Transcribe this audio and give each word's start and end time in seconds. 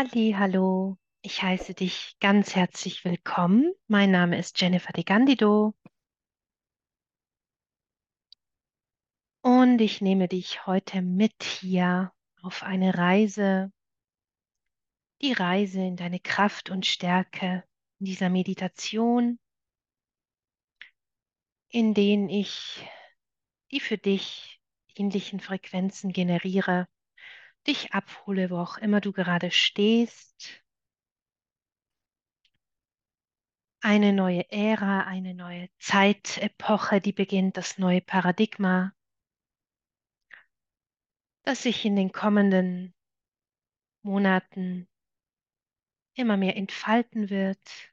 Halli, 0.00 0.34
hallo. 0.34 0.96
Ich 1.20 1.42
heiße 1.42 1.74
dich 1.74 2.16
ganz 2.20 2.56
herzlich 2.56 3.04
willkommen. 3.04 3.74
Mein 3.86 4.10
Name 4.10 4.38
ist 4.38 4.58
Jennifer 4.58 4.94
de 4.94 5.04
Gandido 5.04 5.74
und 9.42 9.78
ich 9.82 10.00
nehme 10.00 10.26
dich 10.26 10.64
heute 10.64 11.02
mit 11.02 11.42
hier 11.42 12.14
auf 12.40 12.62
eine 12.62 12.96
Reise, 12.96 13.70
die 15.20 15.34
Reise 15.34 15.82
in 15.82 15.96
deine 15.96 16.18
Kraft 16.18 16.70
und 16.70 16.86
Stärke 16.86 17.62
in 17.98 18.06
dieser 18.06 18.30
Meditation, 18.30 19.38
in 21.68 21.92
denen 21.92 22.30
ich 22.30 22.82
die 23.70 23.80
für 23.80 23.98
dich 23.98 24.62
dienlichen 24.96 25.40
Frequenzen 25.40 26.10
generiere, 26.10 26.88
dich 27.66 27.92
abhole, 27.92 28.50
wo 28.50 28.58
auch 28.58 28.78
immer 28.78 29.00
du 29.00 29.12
gerade 29.12 29.50
stehst 29.50 30.62
eine 33.80 34.12
neue 34.12 34.50
Ära, 34.50 35.04
eine 35.04 35.34
neue 35.34 35.68
Zeitepoche, 35.78 37.00
die 37.00 37.12
beginnt, 37.12 37.56
das 37.56 37.78
neue 37.78 38.00
Paradigma, 38.00 38.92
das 41.44 41.62
sich 41.62 41.84
in 41.84 41.96
den 41.96 42.12
kommenden 42.12 42.94
Monaten 44.02 44.88
immer 46.14 46.36
mehr 46.36 46.56
entfalten 46.56 47.30
wird. 47.30 47.92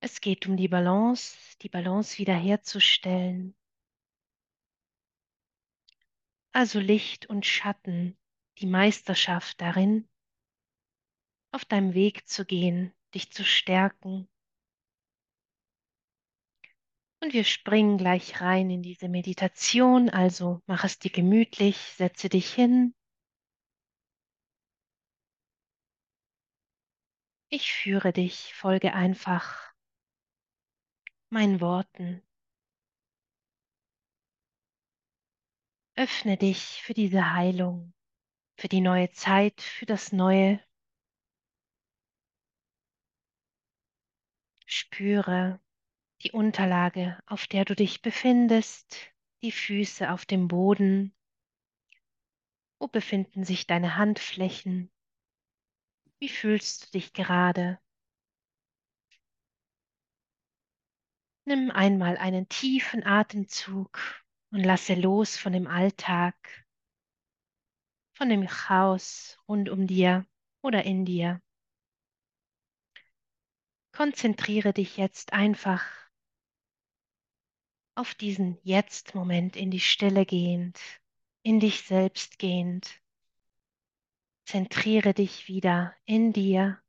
Es 0.00 0.20
geht 0.20 0.46
um 0.46 0.56
die 0.56 0.68
Balance, 0.68 1.36
die 1.62 1.68
Balance 1.68 2.18
wiederherzustellen. 2.18 3.57
Also 6.52 6.80
Licht 6.80 7.26
und 7.26 7.46
Schatten, 7.46 8.16
die 8.58 8.66
Meisterschaft 8.66 9.60
darin, 9.60 10.08
auf 11.52 11.64
deinem 11.64 11.94
Weg 11.94 12.28
zu 12.28 12.44
gehen, 12.44 12.92
dich 13.14 13.30
zu 13.32 13.44
stärken. 13.44 14.28
Und 17.20 17.32
wir 17.32 17.44
springen 17.44 17.98
gleich 17.98 18.40
rein 18.40 18.70
in 18.70 18.82
diese 18.82 19.08
Meditation, 19.08 20.08
also 20.08 20.62
mach 20.66 20.84
es 20.84 20.98
dir 20.98 21.10
gemütlich, 21.10 21.76
setze 21.76 22.28
dich 22.28 22.52
hin 22.52 22.94
Ich 27.50 27.72
führe 27.72 28.12
dich, 28.12 28.52
folge 28.54 28.92
einfach 28.92 29.72
meinen 31.30 31.62
Worten. 31.62 32.22
Öffne 35.98 36.36
dich 36.36 36.80
für 36.84 36.94
diese 36.94 37.32
Heilung, 37.32 37.92
für 38.56 38.68
die 38.68 38.80
neue 38.80 39.10
Zeit, 39.10 39.60
für 39.60 39.84
das 39.84 40.12
Neue. 40.12 40.62
Spüre 44.64 45.60
die 46.22 46.30
Unterlage, 46.30 47.20
auf 47.26 47.48
der 47.48 47.64
du 47.64 47.74
dich 47.74 48.00
befindest, 48.00 49.12
die 49.42 49.50
Füße 49.50 50.12
auf 50.12 50.24
dem 50.24 50.46
Boden. 50.46 51.16
Wo 52.78 52.86
befinden 52.86 53.42
sich 53.42 53.66
deine 53.66 53.96
Handflächen? 53.96 54.92
Wie 56.20 56.28
fühlst 56.28 56.86
du 56.86 56.90
dich 56.92 57.12
gerade? 57.12 57.80
Nimm 61.44 61.72
einmal 61.72 62.16
einen 62.18 62.48
tiefen 62.48 63.04
Atemzug 63.04 63.98
und 64.50 64.64
lasse 64.64 64.94
los 64.94 65.36
von 65.36 65.52
dem 65.52 65.66
Alltag, 65.66 66.34
von 68.14 68.28
dem 68.28 68.46
Chaos 68.46 69.38
rund 69.46 69.68
um 69.68 69.86
dir 69.86 70.26
oder 70.62 70.84
in 70.84 71.04
dir. 71.04 71.40
Konzentriere 73.92 74.72
dich 74.72 74.96
jetzt 74.96 75.32
einfach 75.32 75.84
auf 77.94 78.14
diesen 78.14 78.58
Jetzt-Moment 78.62 79.56
in 79.56 79.70
die 79.72 79.80
Stille 79.80 80.24
gehend, 80.24 80.78
in 81.42 81.58
dich 81.58 81.82
selbst 81.82 82.38
gehend. 82.38 83.02
Zentriere 84.44 85.14
dich 85.14 85.48
wieder 85.48 85.94
in 86.04 86.32
dir. 86.32 86.80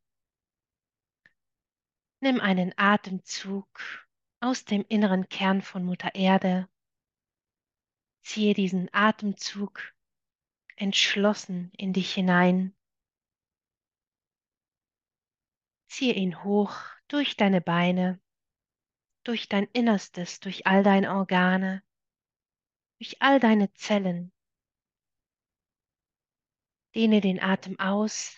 Nimm 2.22 2.40
einen 2.40 2.74
Atemzug 2.78 3.68
aus 4.40 4.66
dem 4.66 4.86
inneren 4.88 5.28
Kern 5.30 5.62
von 5.62 5.84
Mutter 5.84 6.14
Erde. 6.14 6.70
Ziehe 8.22 8.54
diesen 8.54 8.90
Atemzug 8.94 9.94
entschlossen 10.76 11.72
in 11.78 11.94
dich 11.94 12.14
hinein. 12.14 12.76
Ziehe 15.88 16.14
ihn 16.14 16.44
hoch 16.44 16.80
durch 17.08 17.36
deine 17.36 17.62
Beine, 17.62 18.22
durch 19.24 19.50
dein 19.50 19.66
Innerstes, 19.74 20.40
durch 20.40 20.68
all 20.68 20.84
deine 20.84 21.14
Organe, 21.16 21.84
durch 23.00 23.22
all 23.22 23.40
deine 23.40 23.74
Zellen. 23.74 24.32
Dehne 26.96 27.22
den 27.22 27.42
Atem 27.42 27.80
aus 27.80 28.36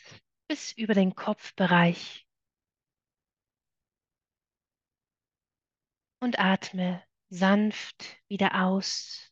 bis 0.48 0.74
über 0.74 0.94
den 0.94 1.16
Kopfbereich 1.16 2.28
und 6.22 6.40
atme 6.40 7.04
sanft 7.30 8.22
wieder 8.28 8.66
aus, 8.66 9.31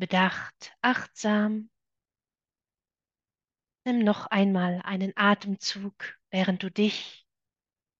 bedacht, 0.00 0.76
achtsam. 0.80 1.70
Nimm 3.84 4.00
noch 4.02 4.26
einmal 4.26 4.82
einen 4.82 5.12
Atemzug, 5.14 6.18
während 6.30 6.62
du 6.64 6.70
dich 6.70 7.26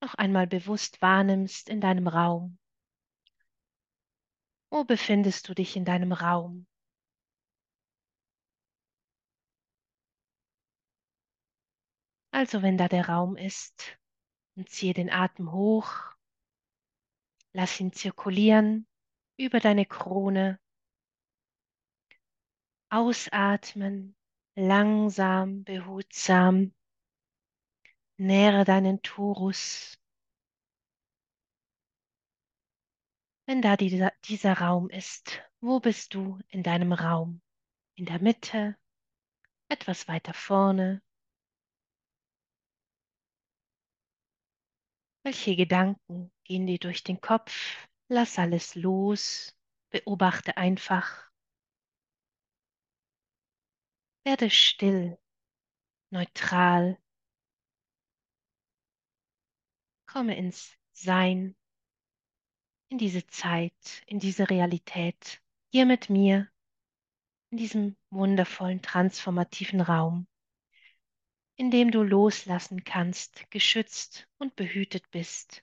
noch 0.03 0.15
einmal 0.15 0.49
bewusst 0.49 1.01
wahrnimmst 1.01 1.69
in 1.69 1.81
deinem 1.81 2.09
Raum. 2.09 2.59
Wo 4.71 4.85
befindest 4.85 5.49
du 5.49 5.55
dich 5.55 5.77
in 5.77 5.85
deinem 5.85 6.13
Raum? 6.13 6.67
Also 12.33 12.63
wenn 12.63 12.79
da 12.79 12.89
der 12.89 13.09
Raum 13.09 13.37
ist, 13.37 14.01
und 14.57 14.69
ziehe 14.69 14.95
den 14.95 15.11
Atem 15.11 15.53
hoch, 15.53 15.91
lass 17.53 17.81
ihn 17.81 17.93
zirkulieren 17.93 18.87
über 19.37 19.61
deine 19.61 19.87
Krone. 19.87 20.61
Ausatmen, 22.91 24.17
langsam, 24.55 25.65
behutsam. 25.65 26.75
Nähre 28.17 28.65
deinen 28.65 29.01
Torus. 29.03 29.97
Wenn 33.47 33.63
da 33.63 33.77
dieser, 33.77 34.13
dieser 34.25 34.55
Raum 34.55 34.91
ist, 34.91 35.41
wo 35.61 35.81
bist 35.81 36.15
du 36.15 36.39
in 36.49 36.63
deinem 36.63 36.93
Raum? 36.93 37.41
In 37.95 38.07
der 38.07 38.21
Mitte, 38.21 38.77
etwas 39.69 40.09
weiter 40.09 40.35
vorne, 40.35 41.01
Welche 45.23 45.55
Gedanken 45.55 46.33
gehen 46.45 46.67
dir 46.67 46.79
durch 46.79 47.05
den 47.05 47.21
Kopf? 47.21 47.87
Lass 48.09 48.39
alles 48.39 48.75
los, 48.75 49.55
beobachte 49.91 50.57
einfach. 50.57 51.30
Werde 54.25 54.51
still, 54.51 55.19
neutral. 56.11 56.99
Komme 60.07 60.37
ins 60.37 60.77
Sein, 60.93 61.57
in 62.89 62.99
diese 62.99 63.27
Zeit, 63.27 64.03
in 64.07 64.19
diese 64.19 64.51
Realität, 64.51 65.41
hier 65.73 65.87
mit 65.87 66.11
mir, 66.11 66.51
in 67.51 67.59
diesem 67.59 67.97
wundervollen, 68.11 68.83
transformativen 68.83 69.81
Raum 69.81 70.27
in 71.61 71.71
dem 71.71 71.91
du 71.91 72.03
loslassen 72.03 72.85
kannst, 72.85 73.51
geschützt 73.51 74.27
und 74.39 74.57
behütet 74.57 75.11
bist 75.11 75.63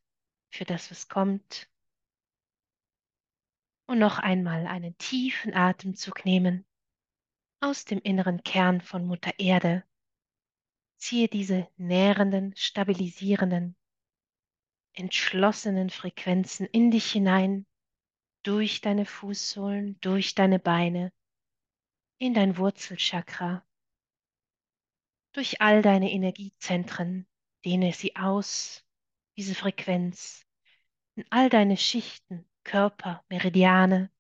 für 0.52 0.64
das, 0.64 0.92
was 0.92 1.10
kommt. 1.10 1.68
Und 3.88 3.98
noch 3.98 4.20
einmal 4.20 4.68
einen 4.68 4.96
tiefen 5.00 5.56
Atemzug 5.56 6.24
nehmen 6.24 6.68
aus 7.60 7.86
dem 7.86 8.00
inneren 8.00 8.44
Kern 8.44 8.82
von 8.82 9.06
Mutter 9.06 9.32
Erde. 9.40 9.84
Ziehe 10.98 11.28
diese 11.28 11.68
nährenden, 11.78 12.56
stabilisierenden, 12.56 13.76
entschlossenen 14.94 15.90
Frequenzen 15.90 16.66
in 16.68 16.92
dich 16.92 17.12
hinein, 17.12 17.66
durch 18.44 18.82
deine 18.82 19.06
Fußsohlen, 19.06 20.00
durch 20.00 20.34
deine 20.34 20.60
Beine, 20.60 21.12
in 22.18 22.34
dein 22.34 22.58
Wurzelchakra, 22.58 23.66
durch 25.34 25.62
all 25.62 25.82
deine 25.82 26.12
Energiezentren, 26.12 27.28
dehne 27.66 27.94
sie 27.94 28.16
aus, 28.16 28.84
diese 29.36 29.54
Frequenz, 29.54 30.46
in 31.16 31.26
all 31.30 31.50
deine 31.50 31.78
Schichten, 31.78 32.50
Körper, 32.64 33.24
Meridiane. 33.30 34.12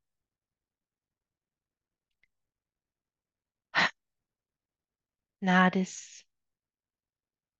Nadis, 5.39 6.25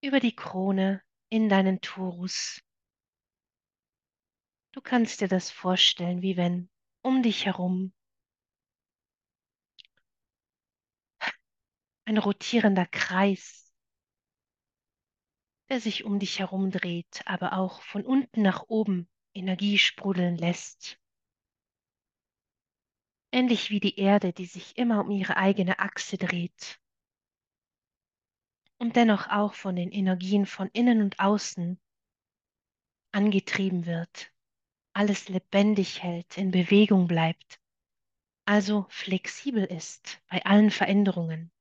über 0.01 0.19
die 0.19 0.35
Krone 0.35 1.03
in 1.29 1.47
deinen 1.47 1.79
Torus. 1.79 2.59
Du 4.71 4.81
kannst 4.81 5.21
dir 5.21 5.27
das 5.27 5.51
vorstellen, 5.51 6.24
wie 6.24 6.38
wenn 6.38 6.69
um 7.03 7.21
dich 7.21 7.45
herum 7.45 7.94
ein 12.06 12.18
rotierender 12.18 12.88
Kreis, 12.88 13.71
der 15.69 15.79
sich 15.79 16.03
um 16.03 16.18
dich 16.18 16.39
herum 16.39 16.71
dreht, 16.71 17.21
aber 17.25 17.53
auch 17.53 17.83
von 17.83 18.03
unten 18.03 18.41
nach 18.41 18.63
oben 18.69 19.07
Energie 19.35 19.77
sprudeln 19.77 20.35
lässt. 20.35 21.00
Ähnlich 23.31 23.69
wie 23.69 23.79
die 23.79 24.00
Erde, 24.00 24.33
die 24.33 24.45
sich 24.45 24.77
immer 24.77 25.01
um 25.01 25.12
ihre 25.12 25.38
eigene 25.38 25.77
Achse 25.77 26.18
dreht 26.18 26.79
und 28.79 28.95
dennoch 28.95 29.27
auch 29.29 29.53
von 29.53 29.75
den 29.75 29.91
Energien 29.91 30.45
von 30.45 30.69
innen 30.74 31.01
und 31.01 31.19
außen 31.19 31.79
angetrieben 33.12 33.85
wird, 33.85 34.31
alles 34.94 35.29
lebendig 35.29 36.03
hält, 36.03 36.38
in 36.38 36.51
Bewegung 36.51 37.07
bleibt, 37.07 37.59
also 38.45 38.85
flexibel 38.89 39.65
ist 39.65 40.21
bei 40.29 40.45
allen 40.45 40.71
Veränderungen. 40.71 41.51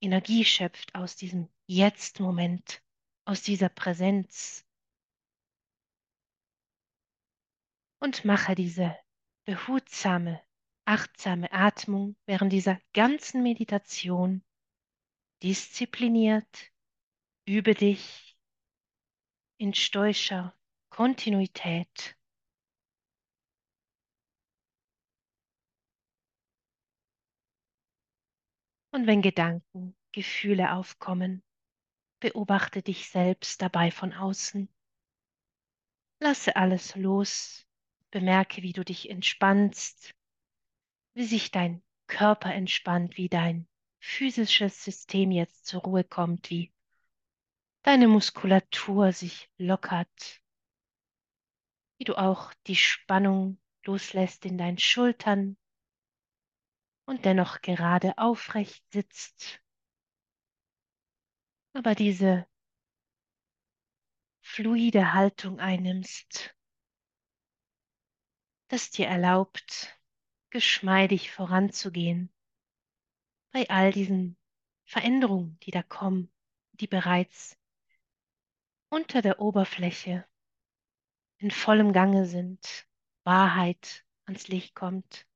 Energie 0.00 0.44
schöpft 0.44 0.94
aus 0.94 1.16
diesem 1.16 1.48
Jetzt-Moment, 1.66 2.82
aus 3.24 3.42
dieser 3.42 3.68
Präsenz. 3.68 4.64
Und 8.00 8.24
mache 8.24 8.54
diese 8.54 8.96
behutsame, 9.44 10.40
achtsame 10.86 11.52
Atmung 11.52 12.16
während 12.26 12.52
dieser 12.52 12.80
ganzen 12.94 13.42
Meditation 13.42 14.42
diszipliniert, 15.42 16.72
übe 17.46 17.74
dich 17.74 18.36
in 19.58 19.74
stoischer 19.74 20.54
Kontinuität. 20.90 22.16
Und 28.90 29.06
wenn 29.06 29.22
Gedanken, 29.22 29.96
Gefühle 30.12 30.72
aufkommen, 30.72 31.42
beobachte 32.20 32.82
dich 32.82 33.08
selbst 33.10 33.62
dabei 33.62 33.90
von 33.90 34.12
außen. 34.12 34.68
Lasse 36.20 36.56
alles 36.56 36.96
los, 36.96 37.66
bemerke, 38.10 38.62
wie 38.62 38.72
du 38.72 38.84
dich 38.84 39.08
entspannst, 39.08 40.14
wie 41.14 41.24
sich 41.24 41.50
dein 41.50 41.82
Körper 42.06 42.52
entspannt, 42.52 43.16
wie 43.16 43.28
dein 43.28 43.68
physisches 44.00 44.84
System 44.84 45.30
jetzt 45.30 45.66
zur 45.66 45.82
Ruhe 45.82 46.04
kommt, 46.04 46.50
wie 46.50 46.72
deine 47.82 48.08
Muskulatur 48.08 49.12
sich 49.12 49.50
lockert, 49.58 50.42
wie 51.98 52.04
du 52.04 52.16
auch 52.16 52.52
die 52.66 52.76
Spannung 52.76 53.60
loslässt 53.84 54.44
in 54.44 54.58
deinen 54.58 54.78
Schultern 54.78 55.56
und 57.06 57.24
dennoch 57.24 57.62
gerade 57.62 58.18
aufrecht 58.18 58.84
sitzt. 58.92 59.60
Aber 61.72 61.94
diese 61.94 62.46
fluide 64.42 65.12
Haltung 65.14 65.60
einnimmst, 65.60 66.54
das 68.68 68.90
dir 68.90 69.06
erlaubt, 69.06 69.98
geschmeidig 70.50 71.30
voranzugehen 71.30 72.32
bei 73.52 73.68
all 73.70 73.92
diesen 73.92 74.36
Veränderungen, 74.84 75.58
die 75.60 75.70
da 75.70 75.82
kommen, 75.82 76.32
die 76.72 76.86
bereits 76.86 77.56
unter 78.90 79.22
der 79.22 79.40
Oberfläche 79.40 80.26
in 81.38 81.50
vollem 81.50 81.92
Gange 81.92 82.26
sind, 82.26 82.86
Wahrheit 83.24 84.04
ans 84.24 84.48
Licht 84.48 84.74
kommt, 84.74 85.26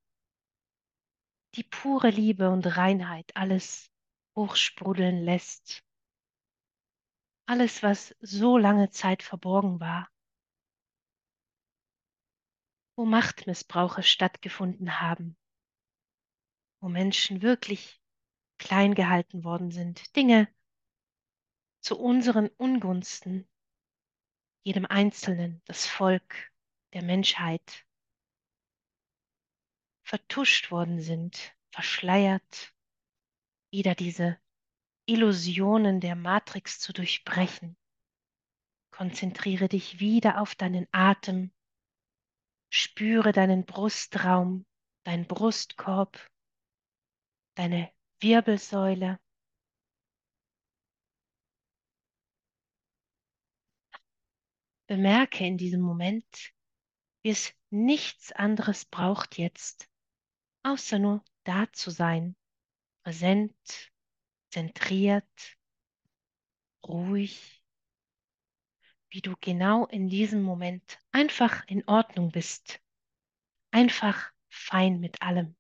die 1.54 1.64
pure 1.64 2.10
Liebe 2.10 2.50
und 2.50 2.76
Reinheit 2.76 3.36
alles 3.36 3.90
hochsprudeln 4.36 5.22
lässt, 5.22 5.84
alles, 7.46 7.82
was 7.82 8.14
so 8.20 8.56
lange 8.56 8.90
Zeit 8.90 9.22
verborgen 9.22 9.80
war, 9.80 10.10
wo 12.96 13.04
Machtmissbrauche 13.04 14.02
stattgefunden 14.02 15.00
haben, 15.00 15.36
wo 16.80 16.88
Menschen 16.88 17.42
wirklich 17.42 18.01
klein 18.62 18.94
gehalten 18.94 19.42
worden 19.42 19.72
sind, 19.72 20.14
Dinge 20.14 20.48
zu 21.80 21.98
unseren 21.98 22.46
Ungunsten, 22.46 23.48
jedem 24.64 24.86
Einzelnen, 24.86 25.60
das 25.64 25.88
Volk 25.88 26.52
der 26.92 27.02
Menschheit, 27.02 27.84
vertuscht 30.04 30.70
worden 30.70 31.00
sind, 31.00 31.56
verschleiert, 31.72 32.72
wieder 33.72 33.96
diese 33.96 34.38
Illusionen 35.06 35.98
der 35.98 36.14
Matrix 36.14 36.78
zu 36.78 36.92
durchbrechen. 36.92 37.76
Konzentriere 38.92 39.68
dich 39.68 39.98
wieder 39.98 40.40
auf 40.40 40.54
deinen 40.54 40.86
Atem, 40.92 41.52
spüre 42.70 43.32
deinen 43.32 43.64
Brustraum, 43.64 44.66
deinen 45.02 45.26
Brustkorb, 45.26 46.30
deine 47.56 47.92
Wirbelsäule. 48.22 49.18
Bemerke 54.86 55.44
in 55.44 55.56
diesem 55.58 55.80
Moment, 55.80 56.52
wie 57.22 57.30
es 57.30 57.52
nichts 57.70 58.30
anderes 58.30 58.84
braucht 58.84 59.38
jetzt, 59.38 59.88
außer 60.62 60.98
nur 60.98 61.24
da 61.44 61.72
zu 61.72 61.90
sein, 61.90 62.36
präsent, 63.02 63.90
zentriert, 64.50 65.56
ruhig, 66.86 67.64
wie 69.10 69.20
du 69.20 69.34
genau 69.40 69.86
in 69.86 70.08
diesem 70.08 70.42
Moment 70.42 71.00
einfach 71.10 71.66
in 71.66 71.86
Ordnung 71.88 72.30
bist, 72.30 72.80
einfach 73.72 74.30
fein 74.48 75.00
mit 75.00 75.22
allem. 75.22 75.56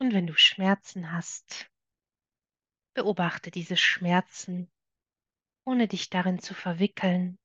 Und 0.00 0.14
wenn 0.14 0.26
du 0.26 0.34
Schmerzen 0.34 1.12
hast, 1.12 1.70
beobachte 2.94 3.50
diese 3.50 3.76
Schmerzen, 3.76 4.72
ohne 5.66 5.88
dich 5.88 6.08
darin 6.08 6.38
zu 6.38 6.54
verwickeln. 6.54 7.38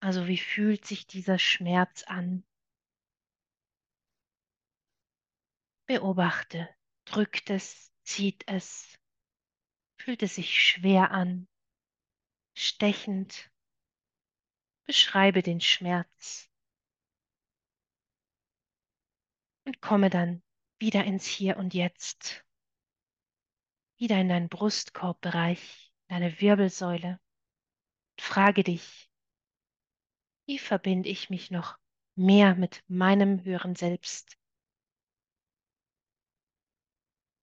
Also 0.00 0.26
wie 0.26 0.38
fühlt 0.38 0.84
sich 0.84 1.06
dieser 1.06 1.38
Schmerz 1.38 2.02
an? 2.02 2.44
Beobachte, 5.86 6.68
drückt 7.04 7.48
es, 7.48 7.92
zieht 8.02 8.42
es, 8.48 8.98
fühlt 9.98 10.24
es 10.24 10.34
sich 10.34 10.60
schwer 10.60 11.12
an, 11.12 11.46
stechend. 12.56 13.52
Beschreibe 14.84 15.42
den 15.42 15.60
Schmerz 15.60 16.50
und 19.64 19.80
komme 19.82 20.08
dann 20.08 20.42
wieder 20.78 21.04
ins 21.04 21.26
Hier 21.26 21.56
und 21.56 21.74
Jetzt, 21.74 22.44
wieder 23.96 24.20
in 24.20 24.28
deinen 24.28 24.48
Brustkorbbereich, 24.48 25.92
deine 26.06 26.40
Wirbelsäule. 26.40 27.20
Frage 28.20 28.62
dich, 28.62 29.10
wie 30.46 30.58
verbinde 30.58 31.08
ich 31.08 31.30
mich 31.30 31.50
noch 31.50 31.78
mehr 32.14 32.54
mit 32.54 32.84
meinem 32.88 33.44
höheren 33.44 33.74
Selbst? 33.74 34.38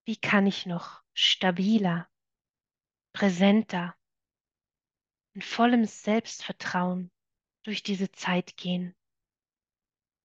Wie 0.04 0.16
kann 0.16 0.46
ich 0.46 0.66
noch 0.66 1.02
stabiler, 1.12 2.08
präsenter, 3.12 3.96
in 5.34 5.42
vollem 5.42 5.84
Selbstvertrauen 5.84 7.10
durch 7.64 7.82
diese 7.82 8.10
Zeit 8.12 8.56
gehen? 8.56 8.94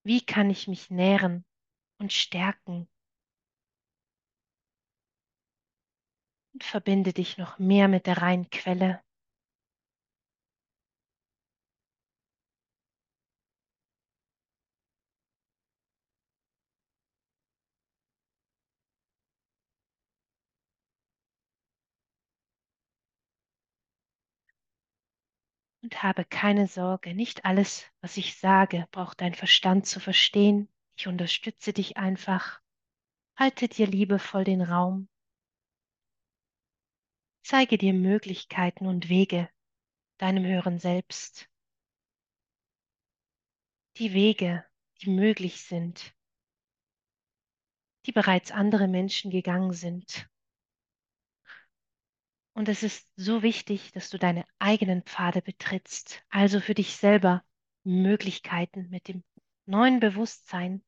Wie 0.03 0.25
kann 0.25 0.50
ich 0.50 0.68
mich 0.68 0.89
nähren 0.89 1.46
und 1.98 2.13
stärken 2.13 2.88
und 6.53 6.63
verbinde 6.63 7.12
dich 7.13 7.38
noch 7.38 7.60
mehr 7.60 7.88
mit 7.89 8.05
der 8.08 8.20
reinen 8.22 8.50
Quelle. 8.50 9.01
Und 25.84 26.01
habe 26.01 26.25
keine 26.25 26.65
Sorge, 26.67 27.13
nicht 27.13 27.46
alles, 27.46 27.86
was 28.01 28.17
ich 28.17 28.39
sage, 28.39 28.88
braucht 28.89 29.22
dein 29.22 29.36
Verstand 29.36 29.86
zu 29.86 30.00
verstehen. 30.00 30.67
Ich 30.98 31.05
unterstütze 31.08 31.72
dich 31.72 31.98
einfach. 31.98 32.60
Halte 33.38 33.70
dir 33.70 33.88
liebevoll 33.88 34.46
den 34.46 34.62
Raum. 34.63 35.10
Zeige 37.43 37.77
dir 37.77 37.93
Möglichkeiten 37.93 38.86
und 38.86 39.10
Wege 39.10 39.50
deinem 40.17 40.45
höheren 40.45 40.77
Selbst. 40.77 41.50
Die 43.98 44.13
Wege, 44.13 44.65
die 45.01 45.10
möglich 45.10 45.63
sind, 45.63 46.15
die 48.05 48.12
bereits 48.12 48.51
andere 48.51 48.88
Menschen 48.88 49.31
gegangen 49.31 49.74
sind. 49.74 50.29
Und 52.53 52.67
es 52.69 52.83
ist 52.83 53.12
so 53.15 53.43
wichtig, 53.43 53.91
dass 53.93 54.10
du 54.10 54.17
deine 54.17 54.45
eigenen 54.60 55.03
Pfade 55.03 55.41
betrittst, 55.41 56.24
also 56.29 56.60
für 56.60 56.74
dich 56.74 56.95
selber 56.98 57.43
Möglichkeiten 57.83 58.89
mit 58.89 59.07
dem 59.07 59.24
neuen 59.65 60.00
Bewusstsein, 60.00 60.83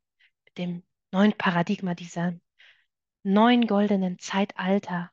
mit 0.45 0.57
dem 0.57 0.83
neuen 1.11 1.33
Paradigma, 1.33 1.95
dieser 1.95 2.37
neuen 3.23 3.65
goldenen 3.65 4.19
Zeitalter 4.19 5.12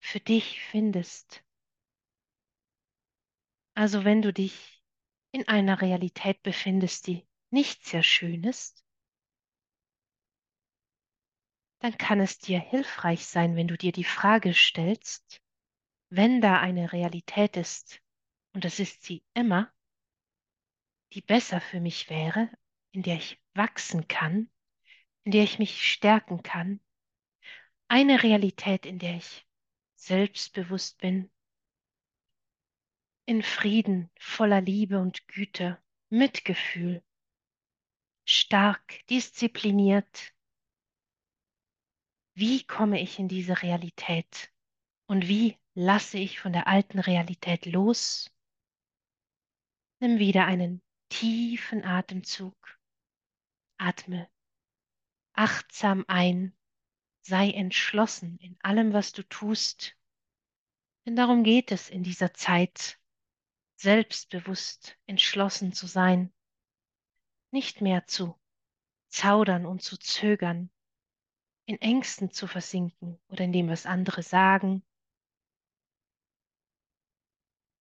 für 0.00 0.20
dich 0.20 0.60
findest. 0.60 1.44
Also 3.74 4.04
wenn 4.04 4.22
du 4.22 4.32
dich 4.32 4.82
in 5.32 5.46
einer 5.46 5.80
Realität 5.80 6.42
befindest, 6.42 7.06
die 7.06 7.26
nicht 7.50 7.84
sehr 7.84 8.02
schön 8.02 8.44
ist, 8.44 8.84
dann 11.80 11.96
kann 11.96 12.20
es 12.20 12.38
dir 12.38 12.58
hilfreich 12.58 13.26
sein, 13.26 13.54
wenn 13.54 13.68
du 13.68 13.76
dir 13.76 13.92
die 13.92 14.04
Frage 14.04 14.52
stellst, 14.52 15.40
wenn 16.10 16.40
da 16.40 16.58
eine 16.60 16.92
Realität 16.92 17.56
ist, 17.56 18.00
und 18.52 18.64
das 18.64 18.80
ist 18.80 19.04
sie 19.04 19.22
immer, 19.34 19.72
die 21.12 21.20
besser 21.20 21.60
für 21.60 21.80
mich 21.80 22.10
wäre, 22.10 22.50
in 22.92 23.02
der 23.02 23.16
ich 23.16 23.40
wachsen 23.54 24.08
kann, 24.08 24.50
in 25.24 25.32
der 25.32 25.44
ich 25.44 25.58
mich 25.58 25.92
stärken 25.92 26.42
kann, 26.42 26.80
eine 27.88 28.22
Realität, 28.22 28.84
in 28.84 28.98
der 28.98 29.16
ich 29.16 29.47
selbstbewusst 29.98 30.98
bin, 30.98 31.30
in 33.26 33.42
Frieden, 33.42 34.10
voller 34.18 34.60
Liebe 34.60 34.98
und 35.00 35.28
Güte, 35.28 35.82
Mitgefühl, 36.08 37.04
stark, 38.24 39.06
diszipliniert, 39.08 40.34
wie 42.34 42.64
komme 42.64 43.00
ich 43.02 43.18
in 43.18 43.28
diese 43.28 43.62
Realität 43.62 44.52
und 45.06 45.28
wie 45.28 45.58
lasse 45.74 46.18
ich 46.18 46.40
von 46.40 46.52
der 46.52 46.68
alten 46.68 47.00
Realität 47.00 47.66
los? 47.66 48.30
Nimm 50.00 50.18
wieder 50.18 50.46
einen 50.46 50.80
tiefen 51.08 51.84
Atemzug. 51.84 52.78
Atme 53.78 54.30
achtsam 55.38 56.04
ein. 56.08 56.57
Sei 57.28 57.50
entschlossen 57.50 58.38
in 58.38 58.56
allem, 58.62 58.94
was 58.94 59.12
du 59.12 59.22
tust. 59.22 59.94
Denn 61.04 61.14
darum 61.14 61.44
geht 61.44 61.72
es 61.72 61.90
in 61.90 62.02
dieser 62.02 62.32
Zeit, 62.32 62.98
selbstbewusst 63.76 64.96
entschlossen 65.04 65.74
zu 65.74 65.86
sein, 65.86 66.32
nicht 67.50 67.82
mehr 67.82 68.06
zu 68.06 68.34
zaudern 69.08 69.66
und 69.66 69.82
zu 69.82 69.98
zögern, 69.98 70.70
in 71.66 71.78
Ängsten 71.82 72.30
zu 72.30 72.46
versinken 72.46 73.20
oder 73.28 73.44
in 73.44 73.52
dem, 73.52 73.68
was 73.68 73.84
andere 73.84 74.22
sagen 74.22 74.82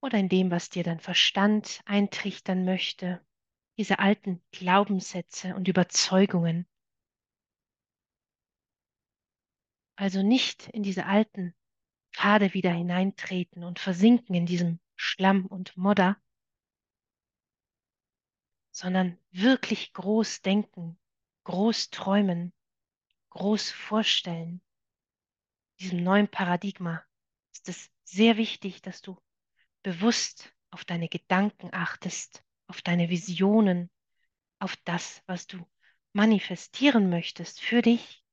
oder 0.01 0.17
in 0.17 0.27
dem, 0.27 0.51
was 0.51 0.69
dir 0.69 0.83
dein 0.83 0.99
Verstand 0.99 1.79
eintrichtern 1.85 2.65
möchte, 2.65 3.25
diese 3.77 3.99
alten 3.99 4.43
Glaubenssätze 4.51 5.55
und 5.55 5.69
Überzeugungen. 5.69 6.67
Also 9.97 10.21
nicht 10.21 10.67
in 10.67 10.83
diese 10.83 11.07
alten 11.07 11.55
Pfade 12.13 12.53
wieder 12.53 12.71
hineintreten 12.71 13.63
und 13.63 13.79
versinken 13.79 14.35
in 14.35 14.45
diesem 14.45 14.79
Schlamm 14.95 15.47
und 15.47 15.75
Modder, 15.75 16.21
sondern 18.69 19.17
wirklich 19.31 19.93
groß 19.93 20.43
denken, 20.43 20.99
groß 21.45 21.89
träumen, 21.89 22.53
groß 23.31 23.71
vorstellen. 23.71 24.61
Diesem 25.79 26.03
neuen 26.03 26.27
Paradigma 26.27 27.03
ist 27.53 27.67
es 27.67 27.89
sehr 28.03 28.37
wichtig, 28.37 28.83
dass 28.83 29.01
du 29.01 29.19
bewusst 29.81 30.53
auf 30.69 30.85
deine 30.85 31.09
Gedanken 31.09 31.69
achtest, 31.73 32.43
auf 32.67 32.83
deine 32.83 33.09
Visionen, 33.09 33.89
auf 34.59 34.75
das, 34.85 35.23
was 35.25 35.47
du 35.47 35.67
manifestieren 36.13 37.09
möchtest 37.09 37.61
für 37.61 37.81
dich, 37.81 38.23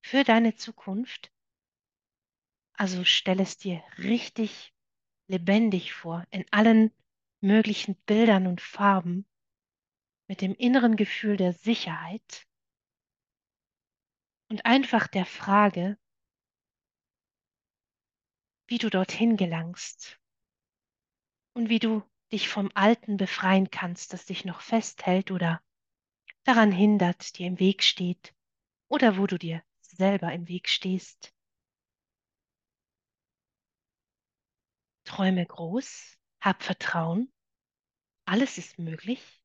für 0.00 0.24
deine 0.24 0.54
Zukunft. 0.54 1.32
Also 2.74 3.04
stell 3.04 3.40
es 3.40 3.58
dir 3.58 3.82
richtig 3.98 4.72
lebendig 5.26 5.92
vor, 5.92 6.24
in 6.30 6.44
allen 6.50 6.92
möglichen 7.40 7.94
Bildern 8.06 8.46
und 8.46 8.60
Farben, 8.60 9.26
mit 10.28 10.40
dem 10.40 10.54
inneren 10.54 10.96
Gefühl 10.96 11.36
der 11.36 11.52
Sicherheit 11.52 12.46
und 14.48 14.64
einfach 14.64 15.06
der 15.06 15.26
Frage, 15.26 15.98
wie 18.66 18.78
du 18.78 18.90
dorthin 18.90 19.36
gelangst 19.36 20.20
und 21.54 21.68
wie 21.68 21.78
du 21.78 22.02
dich 22.30 22.48
vom 22.48 22.70
Alten 22.74 23.16
befreien 23.16 23.70
kannst, 23.70 24.12
das 24.12 24.26
dich 24.26 24.44
noch 24.44 24.60
festhält 24.60 25.30
oder 25.30 25.62
daran 26.44 26.70
hindert, 26.70 27.38
dir 27.38 27.46
im 27.46 27.58
Weg 27.58 27.82
steht 27.82 28.34
oder 28.88 29.16
wo 29.16 29.26
du 29.26 29.38
dir 29.38 29.62
selber 29.98 30.32
im 30.32 30.48
Weg 30.48 30.68
stehst. 30.68 31.34
Träume 35.04 35.44
groß, 35.44 36.16
hab 36.40 36.62
Vertrauen, 36.62 37.32
alles 38.24 38.58
ist 38.58 38.78
möglich. 38.78 39.42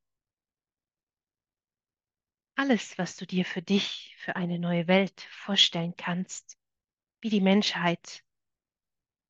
Alles, 2.55 2.97
was 2.97 3.15
du 3.15 3.25
dir 3.25 3.45
für 3.45 3.61
dich, 3.61 4.15
für 4.19 4.35
eine 4.35 4.59
neue 4.59 4.87
Welt 4.87 5.21
vorstellen 5.31 5.95
kannst, 5.97 6.59
wie 7.21 7.29
die 7.29 7.41
Menschheit, 7.41 8.23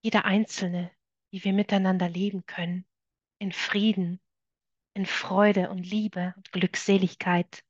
jeder 0.01 0.25
Einzelne, 0.25 0.91
wie 1.31 1.43
wir 1.43 1.53
miteinander 1.53 2.09
leben 2.09 2.45
können, 2.45 2.85
in 3.39 3.53
Frieden, 3.53 4.19
in 4.93 5.05
Freude 5.05 5.69
und 5.69 5.83
Liebe 5.83 6.33
und 6.35 6.51
Glückseligkeit, 6.51 7.63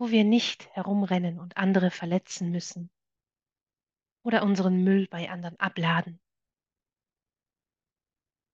wo 0.00 0.10
wir 0.10 0.24
nicht 0.24 0.68
herumrennen 0.74 1.38
und 1.38 1.56
andere 1.56 1.92
verletzen 1.92 2.50
müssen 2.50 2.90
oder 4.22 4.44
unseren 4.44 4.82
Müll 4.82 5.06
bei 5.08 5.28
anderen 5.28 5.60
abladen 5.60 6.18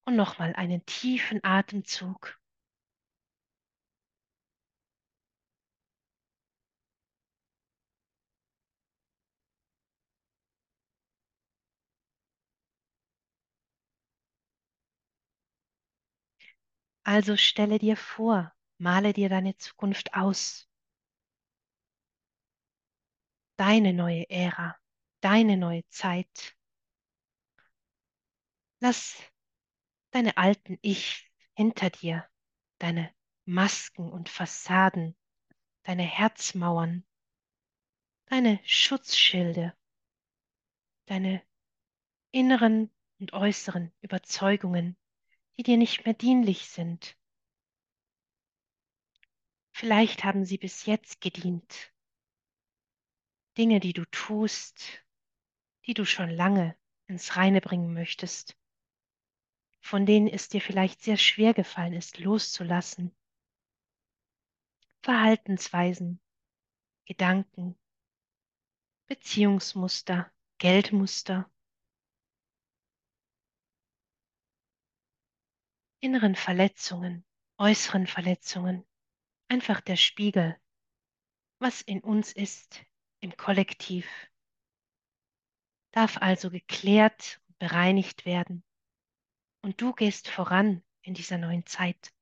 und 0.04 0.16
nochmal 0.16 0.52
einen 0.56 0.84
tiefen 0.86 1.44
Atemzug. 1.44 2.40
Also 17.04 17.38
stelle 17.38 17.78
dir 17.78 17.96
vor, 17.96 18.52
male 18.76 19.14
dir 19.14 19.30
deine 19.30 19.56
Zukunft 19.56 20.12
aus. 20.12 20.65
Deine 23.56 23.92
neue 23.94 24.28
Ära, 24.28 24.76
deine 25.20 25.56
neue 25.56 25.86
Zeit. 25.88 26.54
Lass 28.80 29.22
deine 30.10 30.36
alten 30.36 30.78
Ich 30.82 31.30
hinter 31.54 31.90
dir, 31.90 32.28
deine 32.78 33.10
Masken 33.46 34.12
und 34.12 34.28
Fassaden, 34.28 35.16
deine 35.84 36.02
Herzmauern, 36.02 37.06
deine 38.26 38.60
Schutzschilde, 38.64 39.74
deine 41.06 41.42
inneren 42.32 42.90
und 43.18 43.32
äußeren 43.32 43.92
Überzeugungen, 44.02 44.96
die 45.56 45.62
dir 45.62 45.78
nicht 45.78 46.04
mehr 46.04 46.14
dienlich 46.14 46.68
sind. 46.68 47.16
Vielleicht 49.72 50.24
haben 50.24 50.44
sie 50.44 50.58
bis 50.58 50.86
jetzt 50.86 51.20
gedient. 51.20 51.92
Dinge, 53.58 53.80
die 53.80 53.92
du 53.92 54.04
tust, 54.06 55.04
die 55.86 55.94
du 55.94 56.04
schon 56.04 56.30
lange 56.30 56.76
ins 57.06 57.36
Reine 57.36 57.60
bringen 57.60 57.92
möchtest 57.92 58.56
von 59.86 60.04
denen 60.04 60.26
es 60.26 60.48
dir 60.48 60.60
vielleicht 60.60 61.00
sehr 61.00 61.16
schwer 61.16 61.54
gefallen 61.54 61.92
ist, 61.92 62.18
loszulassen. 62.18 63.14
Verhaltensweisen, 65.02 66.20
Gedanken, 67.04 67.78
Beziehungsmuster, 69.06 70.32
Geldmuster, 70.58 71.48
inneren 76.00 76.34
Verletzungen, 76.34 77.24
äußeren 77.56 78.08
Verletzungen, 78.08 78.84
einfach 79.46 79.80
der 79.80 79.96
Spiegel, 79.96 80.60
was 81.60 81.80
in 81.80 82.00
uns 82.00 82.32
ist, 82.32 82.84
im 83.20 83.36
Kollektiv, 83.36 84.06
darf 85.92 86.18
also 86.18 86.50
geklärt 86.50 87.40
und 87.48 87.58
bereinigt 87.58 88.26
werden. 88.26 88.62
Und 89.62 89.80
du 89.80 89.92
gehst 89.92 90.28
voran 90.28 90.82
in 91.02 91.14
dieser 91.14 91.38
neuen 91.38 91.66
Zeit. 91.66 92.12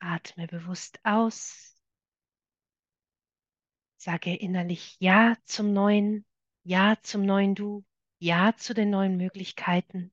Atme 0.00 0.48
bewusst 0.48 0.98
aus. 1.04 1.76
Sage 3.96 4.34
innerlich 4.34 4.96
Ja 4.98 5.36
zum 5.44 5.72
neuen, 5.72 6.26
Ja 6.64 6.96
zum 7.02 7.24
neuen 7.24 7.54
Du, 7.54 7.84
Ja 8.22 8.56
zu 8.56 8.72
den 8.72 8.90
neuen 8.90 9.16
Möglichkeiten. 9.16 10.12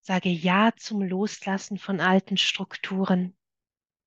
Sage 0.00 0.28
Ja 0.28 0.70
zum 0.76 1.02
Loslassen 1.02 1.76
von 1.76 1.98
alten 1.98 2.36
Strukturen, 2.36 3.36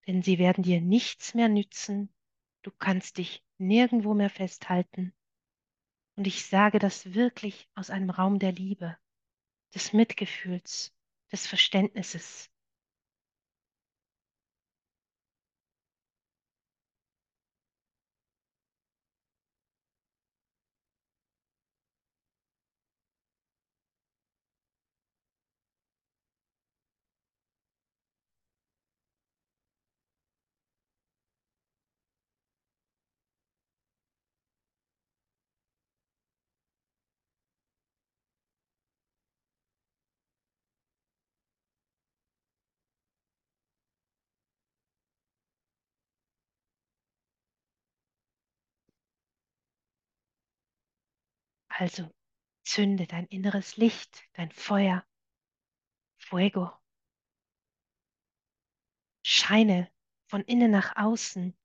denn 0.07 0.23
sie 0.23 0.39
werden 0.39 0.63
dir 0.63 0.79
nichts 0.79 1.33
mehr 1.33 1.49
nützen. 1.49 2.13
Du 2.61 2.71
kannst 2.71 3.17
dich 3.17 3.43
nirgendwo 3.57 4.13
mehr 4.13 4.29
festhalten. 4.29 5.13
Und 6.15 6.27
ich 6.27 6.45
sage 6.45 6.79
das 6.79 7.13
wirklich 7.13 7.67
aus 7.75 7.89
einem 7.89 8.09
Raum 8.09 8.39
der 8.39 8.53
Liebe, 8.53 8.97
des 9.75 9.91
Mitgefühls, 9.91 10.95
des 11.29 11.45
Verständnisses. 11.45 12.49
Also 51.79 52.13
zünde 52.65 53.07
dein 53.07 53.25
inneres 53.27 53.77
Licht, 53.77 54.27
dein 54.33 54.51
Feuer, 54.51 55.07
Fuego. 56.17 56.69
Scheine 59.25 59.89
von 60.25 60.41
innen 60.41 60.71
nach 60.71 60.97
außen. 60.97 61.57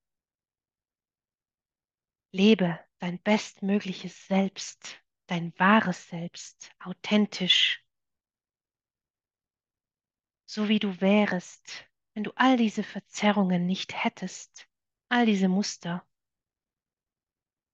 Lebe 2.31 2.79
dein 3.01 3.21
bestmögliches 3.25 4.29
Selbst, 4.29 5.03
dein 5.27 5.53
wahres 5.59 6.07
Selbst, 6.07 6.71
authentisch, 6.79 7.85
so 10.47 10.69
wie 10.69 10.79
du 10.79 11.01
wärest, 11.01 11.91
wenn 12.13 12.23
du 12.23 12.31
all 12.37 12.57
diese 12.57 12.85
Verzerrungen 12.85 13.67
nicht 13.67 14.05
hättest, 14.05 14.69
all 15.09 15.27
diese 15.27 15.49
Muster, 15.49 16.07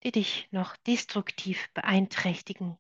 die 0.03 0.13
dich 0.13 0.49
noch 0.51 0.77
destruktiv 0.77 1.71
beeinträchtigen, 1.75 2.79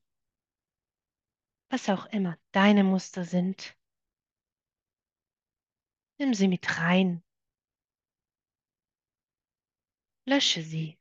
was 1.68 1.88
auch 1.88 2.06
immer 2.06 2.36
deine 2.52 2.84
Muster 2.84 3.24
sind. 3.24 3.76
Nimm 6.18 6.34
sie 6.34 6.48
mit 6.48 6.78
rein. 6.78 7.22
Lösche 10.26 10.62
sie. 10.62 10.99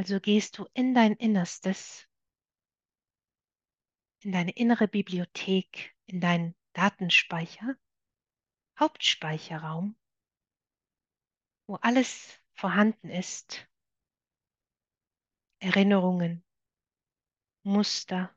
Also 0.00 0.18
gehst 0.18 0.56
du 0.56 0.66
in 0.72 0.94
dein 0.94 1.12
Innerstes, 1.12 2.08
in 4.20 4.32
deine 4.32 4.50
innere 4.52 4.88
Bibliothek, 4.88 5.94
in 6.06 6.22
deinen 6.22 6.54
Datenspeicher, 6.72 7.76
Hauptspeicherraum, 8.78 9.94
wo 11.66 11.74
alles 11.74 12.40
vorhanden 12.54 13.10
ist. 13.10 13.68
Erinnerungen, 15.58 16.42
Muster, 17.62 18.34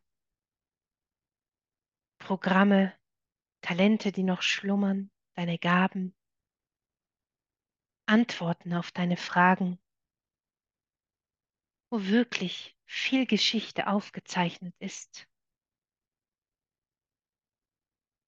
Programme, 2.18 2.94
Talente, 3.62 4.12
die 4.12 4.24
noch 4.24 4.42
schlummern, 4.42 5.12
deine 5.36 5.58
Gaben, 5.58 6.14
Antworten 8.06 8.74
auf 8.74 8.92
deine 8.92 9.16
Fragen, 9.16 9.80
wo 11.94 12.04
wirklich 12.06 12.76
viel 12.88 13.28
Geschichte 13.28 13.86
aufgezeichnet 13.86 14.74
ist. 14.80 15.28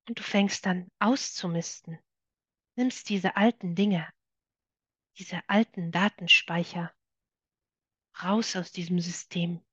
Und 0.08 0.20
du 0.20 0.22
fängst 0.22 0.68
dann 0.68 0.92
auszumisten, 1.00 1.98
nimmst 2.76 3.10
diese 3.10 3.38
alten 3.38 3.74
Dinge, 3.74 4.08
diese 5.18 5.42
alten 5.50 5.92
Datenspeicher 5.92 6.94
raus 8.22 8.56
aus 8.56 8.72
diesem 8.72 9.00
System. 9.00 9.66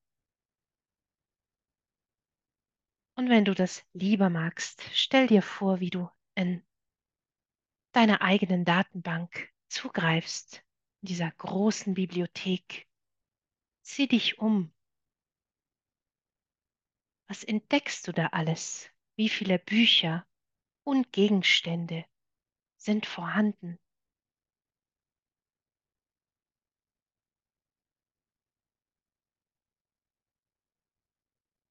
Und 3.14 3.28
wenn 3.28 3.44
du 3.44 3.54
das 3.54 3.84
lieber 3.92 4.30
magst, 4.30 4.82
stell 4.94 5.26
dir 5.26 5.42
vor, 5.42 5.80
wie 5.80 5.90
du 5.90 6.08
in 6.34 6.66
deiner 7.92 8.22
eigenen 8.22 8.64
Datenbank 8.64 9.52
zugreifst, 9.68 10.64
in 11.02 11.08
dieser 11.08 11.30
großen 11.30 11.92
Bibliothek. 11.92 12.88
Sieh 13.82 14.08
dich 14.08 14.38
um. 14.38 14.72
Was 17.28 17.44
entdeckst 17.44 18.06
du 18.06 18.12
da 18.12 18.28
alles? 18.28 18.88
Wie 19.16 19.28
viele 19.28 19.58
Bücher 19.58 20.26
und 20.84 21.12
Gegenstände 21.12 22.04
sind 22.76 23.06
vorhanden? 23.06 23.78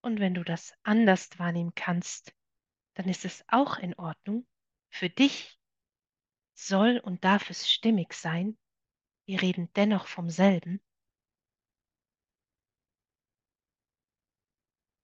Und 0.04 0.20
wenn 0.20 0.34
du 0.34 0.44
das 0.44 0.74
anders 0.84 1.30
wahrnehmen 1.38 1.74
kannst, 1.76 2.36
dann 2.96 3.08
ist 3.08 3.24
es 3.24 3.46
auch 3.48 3.78
in 3.78 3.94
Ordnung. 3.96 4.48
Für 4.90 5.10
dich 5.10 5.60
soll 6.54 7.00
und 7.00 7.24
darf 7.24 7.50
es 7.50 7.72
stimmig 7.72 8.14
sein. 8.14 8.58
Wir 9.26 9.42
reden 9.42 9.72
dennoch 9.76 10.08
vom 10.08 10.30
selben. 10.30 10.82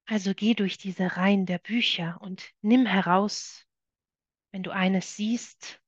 Also 0.10 0.34
geh 0.34 0.54
durch 0.54 0.78
diese 0.78 1.17
Reihen 1.17 1.46
der 1.46 1.60
Bücher 1.60 2.22
und 2.22 2.54
nimm 2.62 2.86
heraus, 2.86 3.67
wenn 4.52 4.63
du 4.63 4.72
eines 4.72 5.17
siehst, 5.17 5.82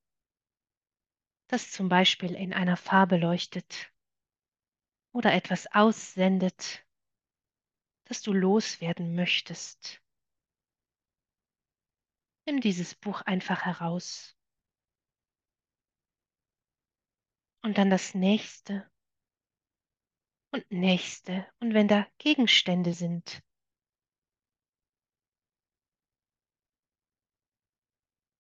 das 1.48 1.72
zum 1.72 1.88
Beispiel 1.88 2.36
in 2.36 2.54
einer 2.54 2.76
Farbe 2.76 3.16
leuchtet 3.16 3.94
oder 5.14 5.34
etwas 5.34 5.68
aussendet, 5.74 6.86
das 8.06 8.22
du 8.22 8.34
loswerden 8.34 9.16
möchtest. 9.16 10.04
Nimm 12.46 12.60
dieses 12.60 12.96
Buch 12.96 13.22
einfach 13.22 13.64
heraus. 13.64 14.38
Und 17.62 17.78
dann 17.78 17.90
das 17.90 18.14
nächste 18.16 18.90
und 20.52 20.70
nächste. 20.70 21.48
Und 21.62 21.74
wenn 21.74 21.88
da 21.88 22.06
Gegenstände 22.18 22.94
sind, 22.94 23.42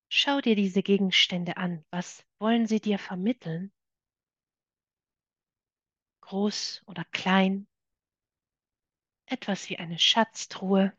schau 0.10 0.41
dir 0.41 0.56
diese 0.56 0.84
Gegenstände 0.84 1.58
an. 1.58 1.86
Was 1.91 2.26
wollen 2.39 2.67
sie 2.67 2.82
dir 2.82 3.00
vermitteln? 3.00 3.72
Groß 6.22 6.84
oder 6.86 7.06
klein? 7.06 7.67
Etwas 9.28 9.69
wie 9.69 9.78
eine 9.78 10.00
Schatztruhe, 10.00 10.98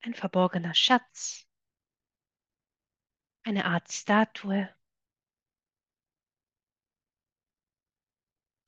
ein 0.00 0.14
verborgener 0.14 0.74
Schatz, 0.74 1.46
eine 3.42 3.64
Art 3.64 3.90
Statue. 3.90 4.72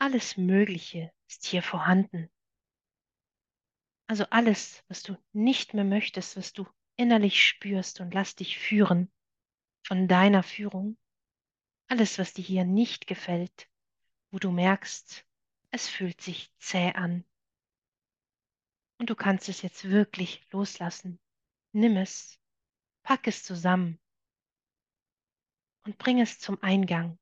Alles 0.00 0.36
Mögliche 0.36 1.12
ist 1.28 1.46
hier 1.46 1.62
vorhanden. 1.62 2.30
Also 4.08 4.24
alles, 4.30 4.82
was 4.88 5.02
du 5.02 5.16
nicht 5.32 5.74
mehr 5.74 5.84
möchtest, 5.84 6.36
was 6.36 6.52
du 6.52 6.66
innerlich 6.98 7.42
spürst 7.42 8.00
und 8.00 8.12
lass 8.12 8.34
dich 8.34 8.58
führen 8.58 9.10
von 9.86 10.08
deiner 10.08 10.42
Führung. 10.42 10.98
Alles, 11.86 12.18
was 12.18 12.34
dir 12.34 12.42
hier 12.42 12.64
nicht 12.64 13.06
gefällt, 13.06 13.70
wo 14.30 14.38
du 14.38 14.50
merkst, 14.50 15.24
es 15.70 15.88
fühlt 15.88 16.20
sich 16.20 16.52
zäh 16.58 16.92
an. 16.92 17.24
Und 18.98 19.10
du 19.10 19.14
kannst 19.14 19.48
es 19.48 19.62
jetzt 19.62 19.84
wirklich 19.84 20.46
loslassen. 20.50 21.20
Nimm 21.72 21.96
es, 21.96 22.38
pack 23.02 23.26
es 23.28 23.44
zusammen 23.44 23.98
und 25.84 25.98
bring 25.98 26.20
es 26.20 26.40
zum 26.40 26.60
Eingang. 26.62 27.18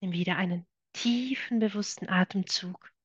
Nimm 0.00 0.12
wieder 0.12 0.36
einen 0.36 0.66
tiefen, 0.92 1.60
bewussten 1.60 2.08
Atemzug. 2.08 2.95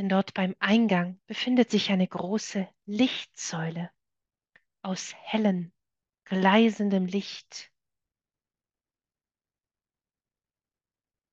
Denn 0.00 0.08
dort 0.08 0.32
beim 0.32 0.56
Eingang 0.60 1.20
befindet 1.26 1.70
sich 1.70 1.90
eine 1.90 2.08
große 2.08 2.66
Lichtsäule 2.86 3.90
aus 4.80 5.12
hellem, 5.14 5.74
gleisendem 6.24 7.04
Licht. 7.04 7.70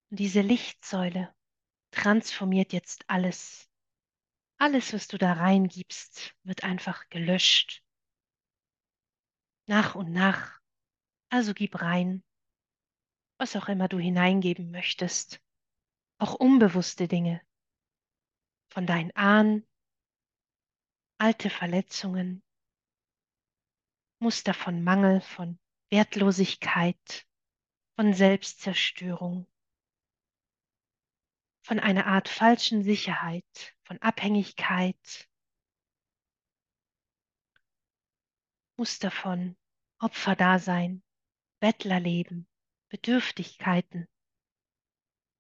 Und 0.10 0.20
diese 0.20 0.42
Lichtsäule 0.42 1.34
transformiert 1.92 2.74
jetzt 2.74 3.10
alles. 3.10 3.70
Alles, 4.58 4.92
was 4.92 5.08
du 5.08 5.18
da 5.18 5.32
reingibst, 5.32 6.36
wird 6.44 6.66
einfach 6.66 7.08
gelöscht. 7.08 7.86
Nach 9.68 9.96
und 9.96 10.12
nach. 10.12 10.60
Also 11.30 11.54
gib 11.54 11.82
rein, 11.82 12.22
was 13.38 13.56
auch 13.56 13.70
immer 13.70 13.88
du 13.88 13.98
hineingeben 13.98 14.72
möchtest. 14.72 15.40
Auch 16.18 16.34
unbewusste 16.34 17.08
Dinge. 17.08 17.47
Von 18.78 18.86
deinen 18.86 19.10
Ahnen, 19.16 19.68
alte 21.18 21.50
Verletzungen, 21.50 22.44
Muster 24.20 24.54
von 24.54 24.84
Mangel, 24.84 25.20
von 25.20 25.58
Wertlosigkeit, 25.90 27.28
von 27.96 28.14
Selbstzerstörung, 28.14 29.48
von 31.66 31.80
einer 31.80 32.06
Art 32.06 32.30
falschen 32.30 32.84
Sicherheit, 32.84 33.76
von 33.82 34.00
Abhängigkeit, 34.04 35.28
Muster 38.78 39.10
von 39.10 39.58
Opferdasein, 39.98 41.02
Bettlerleben, 41.60 42.48
Bedürftigkeiten, 42.90 44.08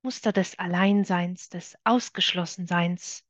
Muster 0.02 0.34
des 0.34 0.58
Alleinseins, 0.58 1.50
des 1.50 1.78
Ausgeschlossenseins, 1.84 3.27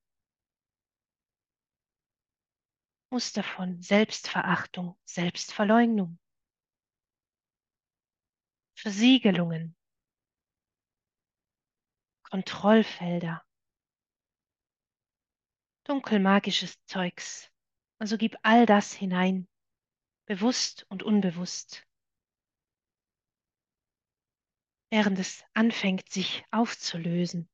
Muster 3.10 3.43
von 3.43 3.82
Selbstverachtung, 3.82 4.98
Selbstverleugnung, 5.06 6.20
Versiegelungen, 8.76 9.76
Kontrollfelder, 12.24 13.43
dunkelmagisches 15.86 16.78
Zeugs. 16.86 17.50
Also 17.98 18.17
gib 18.17 18.36
all 18.43 18.65
das 18.65 18.93
hinein, 18.93 19.48
bewusst 20.26 20.86
und 20.89 21.02
unbewusst, 21.02 21.88
während 24.89 25.17
es 25.17 25.43
anfängt, 25.54 26.10
sich 26.10 26.43
aufzulösen. 26.52 27.50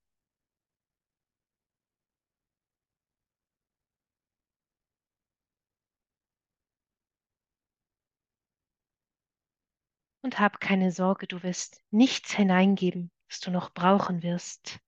Und 10.24 10.40
hab 10.40 10.62
keine 10.62 10.94
Sorge, 10.94 11.28
du 11.28 11.44
wirst 11.44 11.84
nichts 11.92 12.32
hineingeben, 12.32 13.12
was 13.28 13.42
du 13.42 13.52
noch 13.52 13.74
brauchen 13.74 14.24
wirst. 14.24 14.80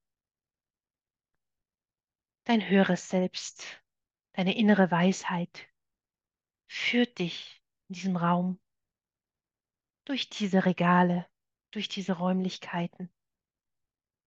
Dein 2.46 2.70
höheres 2.70 3.10
Selbst, 3.10 3.84
deine 4.32 4.56
innere 4.56 4.92
Weisheit 4.92 5.68
führt 6.68 7.20
dich 7.20 7.62
in 7.90 7.96
diesem 7.96 8.16
Raum 8.16 8.62
durch 10.06 10.30
diese 10.30 10.64
Regale, 10.66 11.28
durch 11.72 11.90
diese 11.90 12.14
Räumlichkeiten 12.14 13.12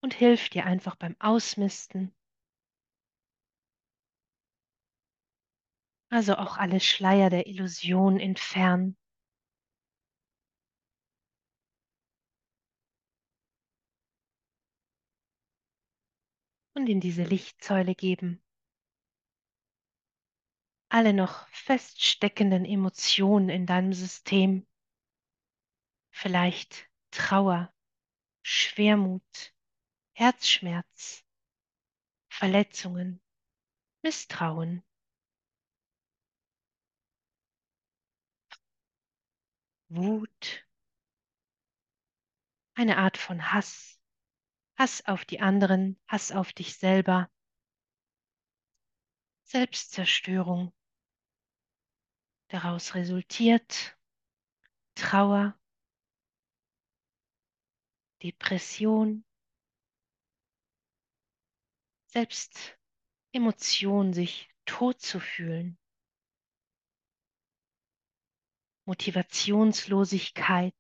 und 0.03 0.13
hilft 0.13 0.53
dir 0.53 0.67
einfach 0.67 0.97
beim 0.97 1.17
Ausmisten. 1.21 2.15
Also 6.11 6.37
auch 6.37 6.59
alle 6.59 6.81
Schleier 6.81 7.31
der 7.31 7.47
Illusion 7.47 8.21
entfernen 8.21 8.98
und 16.79 16.89
in 16.89 17.01
diese 17.01 17.25
Lichtsäule 17.25 17.95
geben. 17.97 18.41
Alle 20.89 21.13
noch 21.13 21.49
feststeckenden 21.49 22.65
Emotionen 22.65 23.49
in 23.49 23.67
deinem 23.67 23.93
System, 23.93 24.65
vielleicht 26.11 26.89
Trauer, 27.11 27.75
Schwermut, 28.43 29.53
Herzschmerz, 30.13 31.25
Verletzungen, 32.29 33.21
Misstrauen, 34.03 34.85
Wut, 39.89 40.65
eine 42.75 42.99
Art 42.99 43.17
von 43.17 43.53
Hass, 43.53 43.98
Hass 44.79 45.05
auf 45.07 45.25
die 45.25 45.41
anderen, 45.41 46.01
Hass 46.07 46.31
auf 46.31 46.53
dich 46.53 46.77
selber, 46.77 47.29
Selbstzerstörung. 49.43 50.73
Daraus 52.47 52.95
resultiert 52.95 53.99
Trauer, 54.95 55.59
Depression, 58.23 59.25
selbst 62.07 62.79
Emotion, 63.33 64.13
sich 64.13 64.49
tot 64.65 65.01
zu 65.01 65.19
fühlen, 65.19 65.77
Motivationslosigkeit, 68.85 70.73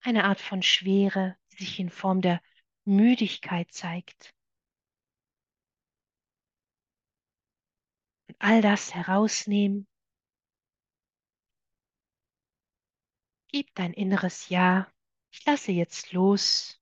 eine 0.00 0.24
Art 0.24 0.40
von 0.40 0.62
Schwere, 0.62 1.36
die 1.52 1.64
sich 1.64 1.78
in 1.78 1.90
Form 1.90 2.20
der 2.20 2.40
Müdigkeit 2.84 3.72
zeigt. 3.72 4.34
Und 8.28 8.36
all 8.40 8.62
das 8.62 8.94
herausnehmen. 8.94 9.86
Gib 13.48 13.74
dein 13.74 13.92
inneres 13.92 14.48
Ja. 14.48 14.90
Ich 15.30 15.44
lasse 15.44 15.72
jetzt 15.72 16.12
los. 16.12 16.81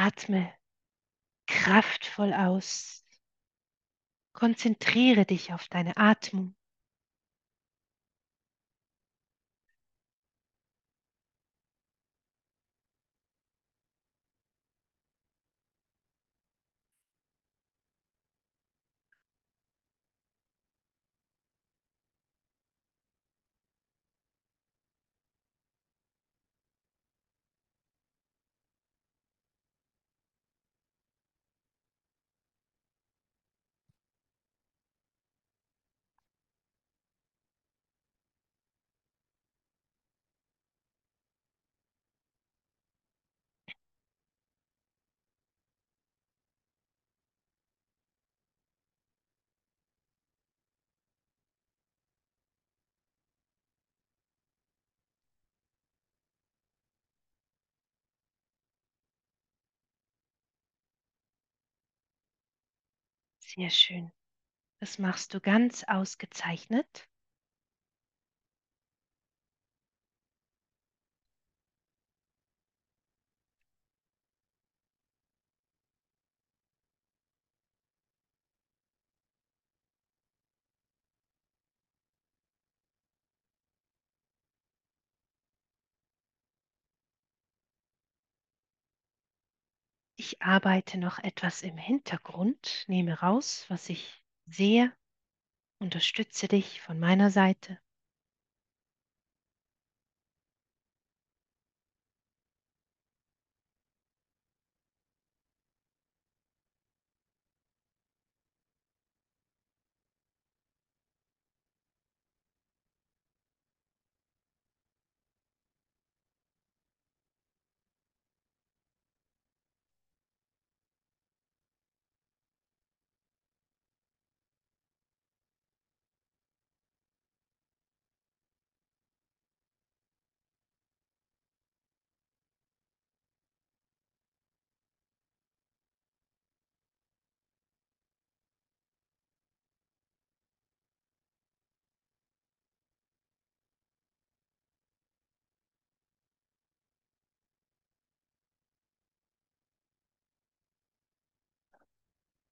Atme 0.00 0.54
kraftvoll 1.48 2.32
aus. 2.32 3.04
Konzentriere 4.32 5.26
dich 5.26 5.52
auf 5.52 5.66
deine 5.66 5.96
Atmung. 5.96 6.54
Sehr 63.48 63.70
schön. 63.70 64.12
Das 64.80 64.98
machst 64.98 65.34
du 65.34 65.40
ganz 65.40 65.84
ausgezeichnet. 65.84 67.08
Ich 90.30 90.42
arbeite 90.42 90.98
noch 90.98 91.18
etwas 91.20 91.62
im 91.62 91.78
Hintergrund, 91.78 92.84
nehme 92.86 93.18
raus, 93.20 93.64
was 93.68 93.88
ich 93.88 94.22
sehe, 94.44 94.92
unterstütze 95.78 96.48
dich 96.48 96.82
von 96.82 97.00
meiner 97.00 97.30
Seite. 97.30 97.78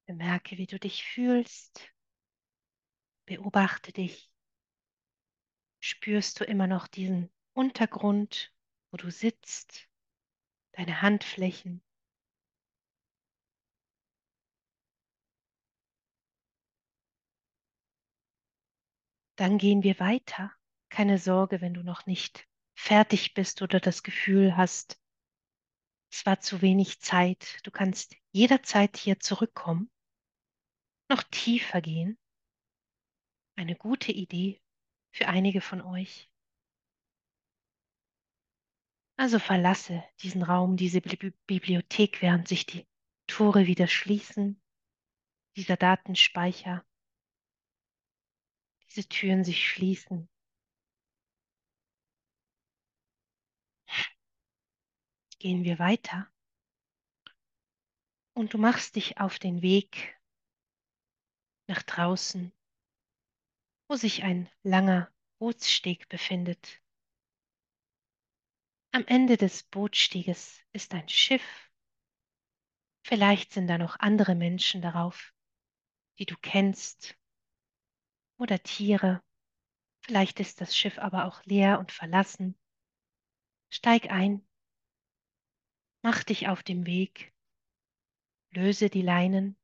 Bemerke, 0.07 0.57
wie 0.57 0.67
du 0.67 0.79
dich 0.79 1.05
fühlst. 1.05 1.93
Beobachte 3.27 3.93
dich. 3.93 4.31
Spürst 5.81 6.41
du 6.41 6.45
immer 6.45 6.67
noch 6.67 6.87
diesen 6.87 7.31
Untergrund, 7.53 8.53
wo 8.91 8.97
du 8.97 9.11
sitzt, 9.11 9.89
deine 10.73 11.03
Handflächen? 11.03 11.83
Dann 19.37 19.59
gehen 19.59 19.83
wir 19.83 19.99
weiter. 19.99 20.53
Keine 20.89 21.19
Sorge, 21.19 21.61
wenn 21.61 21.75
du 21.75 21.83
noch 21.83 22.07
nicht 22.07 22.47
fertig 22.75 23.35
bist 23.35 23.61
oder 23.61 23.81
das 23.81 24.03
Gefühl 24.03 24.57
hast, 24.57 25.01
es 26.11 26.25
war 26.25 26.41
zu 26.41 26.63
wenig 26.63 27.01
Zeit. 27.01 27.59
Du 27.65 27.71
kannst 27.71 28.15
jederzeit 28.33 28.97
hier 28.97 29.21
zurückkommen, 29.21 29.91
noch 31.09 31.23
tiefer 31.25 31.81
gehen. 31.81 32.19
Eine 33.57 33.77
gute 33.77 34.13
Idee 34.13 34.61
für 35.13 35.29
einige 35.29 35.61
von 35.61 35.81
euch. 35.81 36.31
Also 39.19 39.39
verlasse 39.39 40.05
diesen 40.21 40.43
Raum, 40.43 40.77
diese 40.77 41.01
Bibli 41.01 41.33
Bibliothek, 41.47 42.21
während 42.21 42.49
sich 42.49 42.67
die 42.67 42.87
Tore 43.27 43.67
wieder 43.67 43.89
schließen, 43.89 44.61
dieser 45.57 45.77
Datenspeicher, 45.77 46.85
diese 48.89 49.09
Türen 49.09 49.43
sich 49.43 49.67
schließen. 49.67 50.29
Gehen 55.39 55.65
wir 55.65 55.79
weiter. 55.79 56.31
Und 58.35 58.53
du 58.53 58.59
machst 58.59 58.97
dich 58.97 59.19
auf 59.19 59.39
den 59.39 59.63
Weg 59.63 60.16
nach 61.67 61.83
draußen, 61.83 62.53
wo 63.89 63.97
sich 63.97 64.23
ein 64.23 64.49
langer 64.63 65.13
Bootssteg 65.39 66.09
befindet. 66.09 66.81
Am 68.93 69.05
Ende 69.07 69.37
des 69.37 69.65
Bootsteges 69.65 70.61
ist 70.73 70.95
ein 70.95 71.09
Schiff. 71.09 71.71
Vielleicht 73.03 73.53
sind 73.53 73.69
da 73.69 73.79
noch 73.79 73.99
andere 74.01 74.35
Menschen 74.35 74.81
darauf, 74.81 75.35
die 76.19 76.27
du 76.27 76.37
kennst, 76.41 77.17
oder 78.39 78.63
Tiere. 78.63 79.23
Vielleicht 80.01 80.41
ist 80.41 80.61
das 80.61 80.77
Schiff 80.77 80.99
aber 80.99 81.25
auch 81.27 81.45
leer 81.45 81.79
und 81.79 81.93
verlassen. 81.93 82.59
Steig 83.71 84.11
ein, 84.11 84.47
mach 86.03 86.23
dich 86.23 86.49
auf 86.49 86.63
dem 86.63 86.87
Weg, 86.87 87.35
löse 88.51 88.89
die 88.89 89.03
Leinen. 89.03 89.59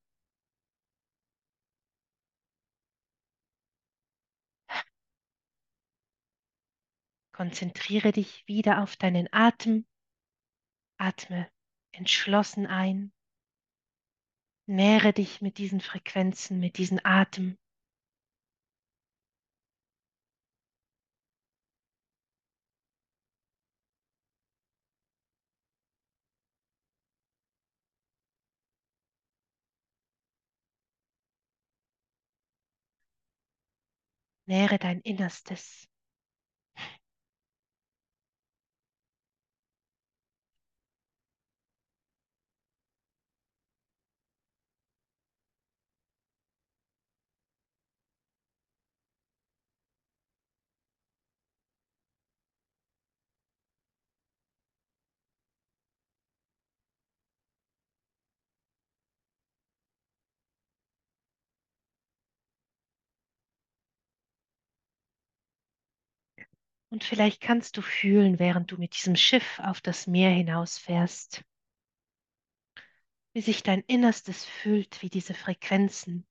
Konzentriere 7.43 8.13
dich 8.13 8.47
wieder 8.47 8.85
auf 8.85 8.95
deinen 8.95 9.27
Atem. 9.33 9.85
Atme 10.97 11.51
entschlossen 11.91 12.69
ein. 12.69 13.13
Nähre 14.67 15.13
dich 15.13 15.41
mit 15.41 15.59
diesen 15.59 15.81
Frequenzen, 15.81 16.61
mit 16.61 16.79
diesem 16.79 17.01
Atem. 17.03 17.59
Nähre 34.47 34.79
dein 34.79 35.01
Innerstes. 35.01 35.92
Und 66.93 67.05
vielleicht 67.05 67.41
kannst 67.41 67.79
du 67.79 67.81
fühlen, 67.81 68.39
während 68.39 68.71
du 68.71 68.77
mit 68.77 68.95
diesem 68.95 69.17
Schiff 69.17 69.59
auf 69.61 69.81
das 69.81 70.07
Meer 70.07 70.29
hinausfährst, 70.29 71.43
wie 73.33 73.41
sich 73.41 73.63
dein 73.63 73.81
Innerstes 73.87 74.45
füllt, 74.45 75.01
wie 75.01 75.09
diese 75.09 75.33
Frequenzen 75.33 76.27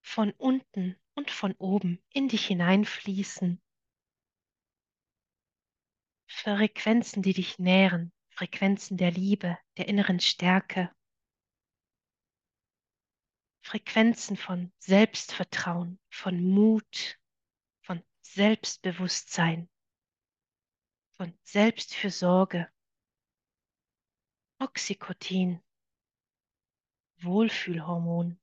von 0.00 0.30
unten 0.38 0.96
und 1.14 1.30
von 1.30 1.52
oben 1.58 2.02
in 2.10 2.28
dich 2.28 2.46
hineinfließen. 2.46 3.60
Frequenzen, 6.26 7.22
die 7.22 7.34
dich 7.34 7.58
nähren, 7.58 8.14
Frequenzen 8.30 8.96
der 8.96 9.10
Liebe, 9.10 9.58
der 9.76 9.88
inneren 9.88 10.20
Stärke, 10.20 10.90
Frequenzen 13.60 14.38
von 14.38 14.72
Selbstvertrauen, 14.78 16.00
von 16.08 16.42
Mut, 16.42 17.19
Selbstbewusstsein, 18.22 19.68
von 21.16 21.36
Selbstfürsorge, 21.42 22.70
Oxytocin, 24.58 25.62
Wohlfühlhormon. 27.22 28.40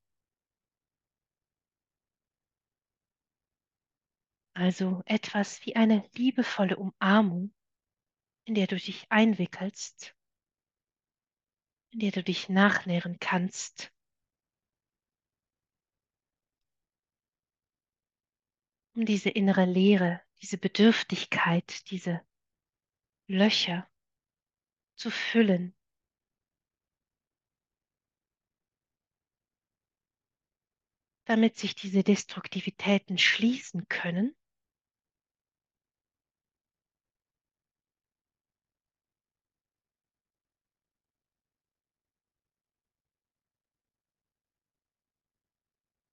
Also 4.54 5.04
etwas 5.06 5.66
wie 5.66 5.76
eine 5.76 6.08
liebevolle 6.16 6.78
Umarmung, 6.78 7.54
in 8.46 8.56
der 8.56 8.68
du 8.68 8.76
dich 8.76 9.06
einwickelst, 9.12 10.16
in 11.92 12.00
der 12.00 12.12
du 12.12 12.24
dich 12.24 12.50
nachnähren 12.50 13.20
kannst 13.20 13.92
um 18.98 19.06
diese 19.06 19.30
innere 19.30 19.66
Leere, 19.66 20.22
diese 20.42 20.58
Bedürftigkeit, 20.58 21.90
diese 21.92 22.22
Löcher 23.28 23.88
zu 24.96 25.12
füllen. 25.12 25.74
damit 31.26 31.58
sich 31.58 31.76
diese 31.76 32.04
Destruktivitäten 32.04 33.18
schließen 33.18 33.90
können 33.90 34.34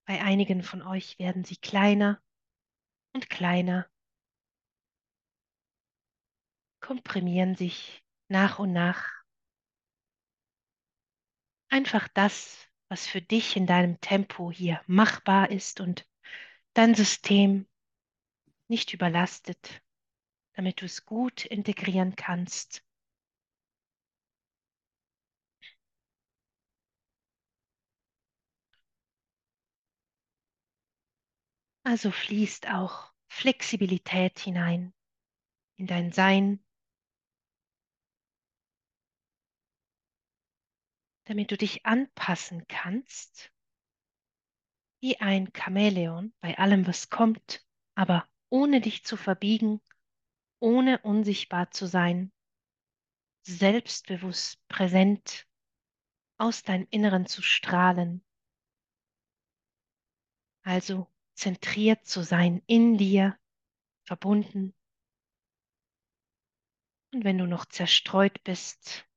Bei 0.05 0.21
einigen 0.21 0.63
von 0.63 0.81
euch 0.81 1.17
werden 1.17 1.45
sie 1.45 1.55
kleiner 1.55 2.21
und 3.15 3.29
kleiner, 3.29 3.89
komprimieren 6.81 7.55
sich 7.55 8.03
nach 8.27 8.59
und 8.59 8.73
nach. 8.73 9.09
Einfach 11.69 12.09
das, 12.09 12.67
was 12.89 13.07
für 13.07 13.21
dich 13.21 13.55
in 13.55 13.65
deinem 13.65 13.99
Tempo 14.01 14.51
hier 14.51 14.81
machbar 14.85 15.49
ist 15.49 15.79
und 15.79 16.05
dein 16.73 16.93
System 16.93 17.67
nicht 18.67 18.93
überlastet, 18.93 19.81
damit 20.53 20.81
du 20.81 20.85
es 20.85 21.05
gut 21.05 21.45
integrieren 21.45 22.15
kannst. 22.17 22.84
Also 31.87 32.09
fließt 32.09 32.67
auch 32.67 33.13
Flexibilität 33.27 34.39
hinein 34.39 34.91
in 35.75 35.85
dein 35.85 36.11
Sein, 36.11 36.65
damit 41.25 41.51
du 41.51 41.57
dich 41.57 41.85
anpassen 41.85 42.65
kannst, 42.67 43.51
wie 44.99 45.21
ein 45.21 45.51
Chamäleon 45.55 46.33
bei 46.41 46.57
allem, 46.57 46.87
was 46.87 47.11
kommt, 47.11 47.63
aber 47.93 48.27
ohne 48.49 48.81
dich 48.81 49.05
zu 49.05 49.15
verbiegen, 49.15 49.79
ohne 50.59 50.97
unsichtbar 51.03 51.69
zu 51.69 51.85
sein, 51.85 52.31
selbstbewusst 53.43 54.67
präsent 54.69 55.45
aus 56.39 56.63
deinem 56.63 56.87
Inneren 56.89 57.27
zu 57.27 57.43
strahlen. 57.43 58.25
Also 60.63 61.07
zentriert 61.35 62.05
zu 62.05 62.23
sein, 62.23 62.63
in 62.67 62.97
dir, 62.97 63.37
verbunden. 64.05 64.73
Und 67.13 67.23
wenn 67.23 67.37
du 67.37 67.45
noch 67.45 67.65
zerstreut 67.65 68.43
bist, 68.43 69.07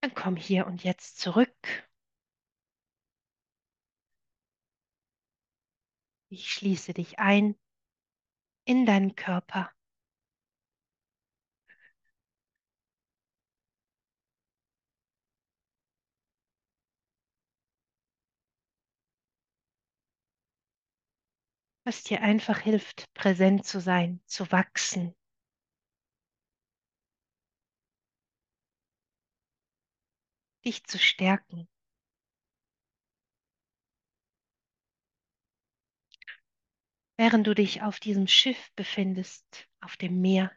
dann 0.00 0.14
komm 0.14 0.36
hier 0.36 0.66
und 0.66 0.84
jetzt 0.84 1.18
zurück. 1.18 1.88
Ich 6.30 6.50
schließe 6.50 6.92
dich 6.92 7.18
ein 7.18 7.56
in 8.66 8.84
deinen 8.84 9.14
Körper. 9.14 9.72
Was 21.88 22.02
dir 22.02 22.20
einfach 22.20 22.58
hilft, 22.58 23.10
präsent 23.14 23.64
zu 23.64 23.80
sein, 23.80 24.20
zu 24.26 24.52
wachsen. 24.52 25.16
Dich 30.66 30.84
zu 30.84 30.98
stärken. 30.98 31.66
Während 37.16 37.46
du 37.46 37.54
dich 37.54 37.80
auf 37.80 38.00
diesem 38.00 38.26
Schiff 38.28 38.70
befindest, 38.74 39.66
auf 39.80 39.96
dem 39.96 40.20
Meer, 40.20 40.52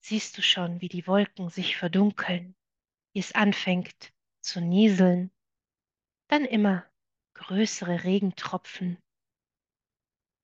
siehst 0.00 0.36
du 0.36 0.42
schon, 0.42 0.82
wie 0.82 0.90
die 0.90 1.06
Wolken 1.06 1.48
sich 1.48 1.78
verdunkeln, 1.78 2.54
wie 3.14 3.20
es 3.20 3.34
anfängt 3.34 4.12
zu 4.42 4.60
nieseln, 4.60 5.32
dann 6.28 6.44
immer 6.44 6.86
größere 7.34 8.04
Regentropfen 8.04 8.98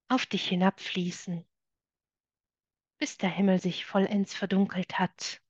auf 0.08 0.26
dich 0.26 0.48
hinabfließen, 0.48 1.46
bis 2.98 3.16
der 3.16 3.30
Himmel 3.30 3.60
sich 3.60 3.86
vollends 3.86 4.34
verdunkelt 4.34 4.98
hat. 4.98 5.40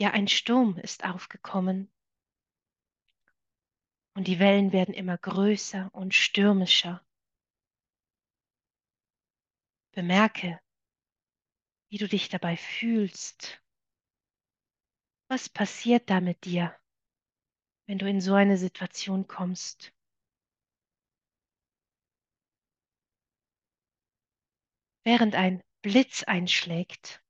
Ja, 0.00 0.10
ein 0.10 0.28
Sturm 0.28 0.78
ist 0.78 1.04
aufgekommen 1.04 1.92
und 4.14 4.26
die 4.26 4.38
Wellen 4.38 4.72
werden 4.72 4.94
immer 4.94 5.18
größer 5.18 5.90
und 5.92 6.14
stürmischer. 6.14 7.04
Bemerke, 9.92 10.58
wie 11.90 11.98
du 11.98 12.08
dich 12.08 12.30
dabei 12.30 12.56
fühlst. 12.56 13.62
Was 15.28 15.48
passiert 15.48 16.08
da 16.08 16.20
mit 16.20 16.44
dir, 16.44 16.74
wenn 17.92 17.98
du 17.98 18.08
in 18.08 18.22
so 18.22 18.32
eine 18.32 18.56
Situation 18.56 19.28
kommst? 19.28 19.92
Während 25.04 25.34
ein 25.34 25.62
Blitz 25.82 26.22
einschlägt, 26.22 27.22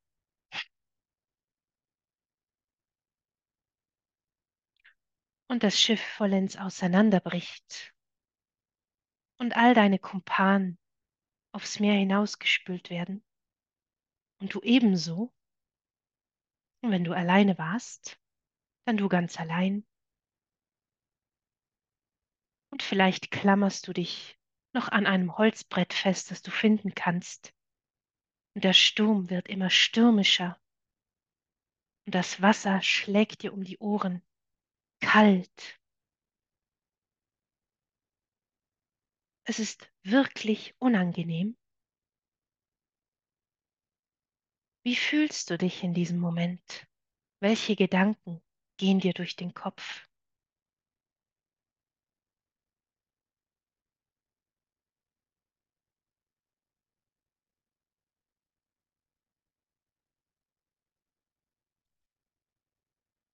und 5.49 5.65
das 5.65 5.81
Schiff 5.81 6.01
vollends 6.01 6.57
auseinanderbricht 6.57 7.93
und 9.39 9.57
all 9.57 9.75
deine 9.75 9.99
Kumpanen 9.99 10.79
aufs 11.51 11.81
Meer 11.81 11.95
hinausgespült 11.95 12.89
werden 12.89 13.25
und 14.41 14.55
du 14.55 14.61
ebenso. 14.61 15.35
Und 16.83 16.93
wenn 16.93 17.03
du 17.03 17.15
alleine 17.15 17.59
warst, 17.59 18.21
dann 18.87 18.97
du 18.97 19.09
ganz 19.09 19.41
allein. 19.41 19.85
Und 22.73 22.83
vielleicht 22.83 23.31
klammerst 23.31 23.87
du 23.87 23.93
dich 23.93 24.39
noch 24.75 24.89
an 24.89 25.07
einem 25.07 25.37
Holzbrett 25.37 25.93
fest, 25.93 26.31
das 26.31 26.41
du 26.41 26.51
finden 26.51 26.95
kannst. 26.95 27.55
Und 28.55 28.65
der 28.65 28.73
Sturm 28.73 29.29
wird 29.29 29.49
immer 29.49 29.69
stürmischer. 29.69 30.59
Und 32.07 32.15
das 32.15 32.41
Wasser 32.41 32.81
schlägt 32.81 33.43
dir 33.43 33.53
um 33.53 33.63
die 33.63 33.77
Ohren. 33.77 34.23
Kalt. 35.01 35.79
Es 39.45 39.59
ist 39.59 39.93
wirklich 40.03 40.75
unangenehm. 40.79 41.59
Wie 44.83 44.97
fühlst 44.97 45.51
du 45.51 45.59
dich 45.59 45.83
in 45.85 45.93
diesem 45.93 46.19
Moment? 46.19 46.87
Welche 47.41 47.77
Gedanken 47.77 48.41
gehen 48.79 48.99
dir 48.99 49.13
durch 49.13 49.37
den 49.37 49.53
Kopf? 49.53 50.09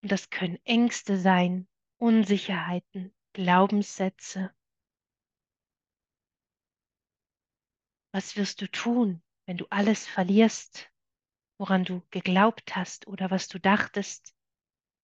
Und 0.02 0.12
das 0.12 0.30
können 0.30 0.58
Ängste 0.64 1.18
sein, 1.18 1.68
Unsicherheiten, 1.96 3.12
Glaubenssätze. 3.32 4.54
Was 8.12 8.36
wirst 8.36 8.60
du 8.60 8.70
tun, 8.70 9.22
wenn 9.46 9.56
du 9.56 9.66
alles 9.70 10.06
verlierst, 10.06 10.90
woran 11.58 11.84
du 11.84 12.02
geglaubt 12.10 12.76
hast 12.76 13.08
oder 13.08 13.30
was 13.30 13.48
du 13.48 13.58
dachtest, 13.58 14.34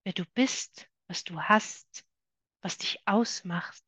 wer 0.05 0.13
du 0.13 0.25
bist, 0.27 0.89
was 1.09 1.25
du 1.25 1.41
hast, 1.41 2.07
was 2.63 2.79
dich 2.79 3.07
ausmacht? 3.07 3.85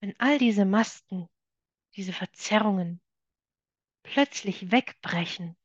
Wenn 0.00 0.18
all 0.20 0.38
diese 0.38 0.64
Masken, 0.64 1.28
diese 1.94 2.12
Verzerrungen 2.12 3.00
plötzlich 4.04 4.70
wegbrechen, 4.70 5.56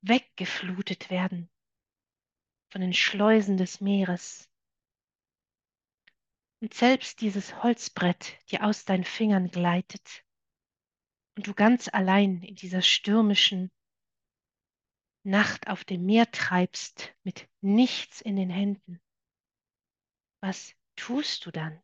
weggeflutet 0.00 1.10
werden 1.10 1.50
von 2.74 2.80
den 2.80 2.92
Schleusen 2.92 3.56
des 3.56 3.80
Meeres. 3.80 4.50
Und 6.60 6.74
selbst 6.74 7.20
dieses 7.20 7.62
Holzbrett 7.62 8.36
dir 8.50 8.64
aus 8.64 8.84
deinen 8.84 9.04
Fingern 9.04 9.48
gleitet 9.48 10.24
und 11.36 11.46
du 11.46 11.54
ganz 11.54 11.86
allein 11.86 12.42
in 12.42 12.56
dieser 12.56 12.82
stürmischen 12.82 13.70
Nacht 15.22 15.68
auf 15.68 15.84
dem 15.84 16.04
Meer 16.04 16.28
treibst 16.32 17.14
mit 17.22 17.48
nichts 17.60 18.20
in 18.20 18.34
den 18.34 18.50
Händen. 18.50 19.00
Was 20.40 20.74
tust 20.96 21.46
du 21.46 21.52
dann? 21.52 21.80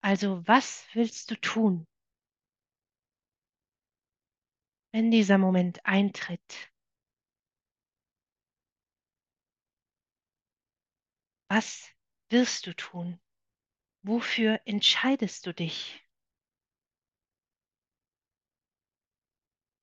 Also 0.00 0.44
was 0.48 0.88
willst 0.94 1.30
du 1.30 1.36
tun, 1.36 1.86
wenn 4.90 5.12
dieser 5.12 5.38
Moment 5.38 5.86
eintritt? 5.86 6.71
Was 11.54 11.94
wirst 12.30 12.66
du 12.66 12.74
tun? 12.74 13.20
Wofür 14.02 14.62
entscheidest 14.64 15.44
du 15.44 15.52
dich? 15.52 16.02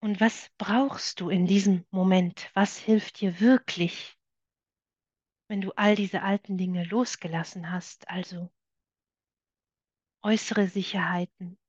Und 0.02 0.20
was 0.20 0.50
brauchst 0.58 1.20
du 1.20 1.30
in 1.30 1.46
diesem 1.46 1.86
Moment? 1.92 2.50
Was 2.56 2.80
hilft 2.80 3.22
dir 3.22 3.40
wirklich, 3.40 4.18
wenn 5.48 5.62
du 5.62 5.72
all 5.74 5.96
diese 5.96 6.24
alten 6.24 6.58
Dinge 6.58 6.86
losgelassen 6.86 7.70
hast, 7.70 8.10
also 8.10 8.52
äußere 10.24 10.70
Sicherheiten 10.70 11.60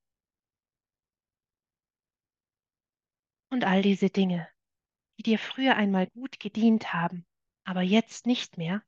und 3.51 3.65
all 3.65 3.83
diese 3.83 4.09
Dinge, 4.09 4.49
die 5.19 5.25
dir 5.25 5.39
früher 5.39 5.77
einmal 5.77 6.07
gut 6.07 6.41
gedient 6.41 6.95
haben, 6.95 7.27
aber 7.65 7.83
jetzt 7.83 8.25
nicht 8.25 8.57
mehr, 8.57 8.83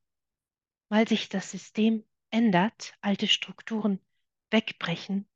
weil 0.92 1.08
sich 1.08 1.30
das 1.30 1.50
System 1.50 2.04
ändert, 2.28 2.94
alte 3.00 3.26
Strukturen 3.26 3.98
wegbrechen, 4.50 5.26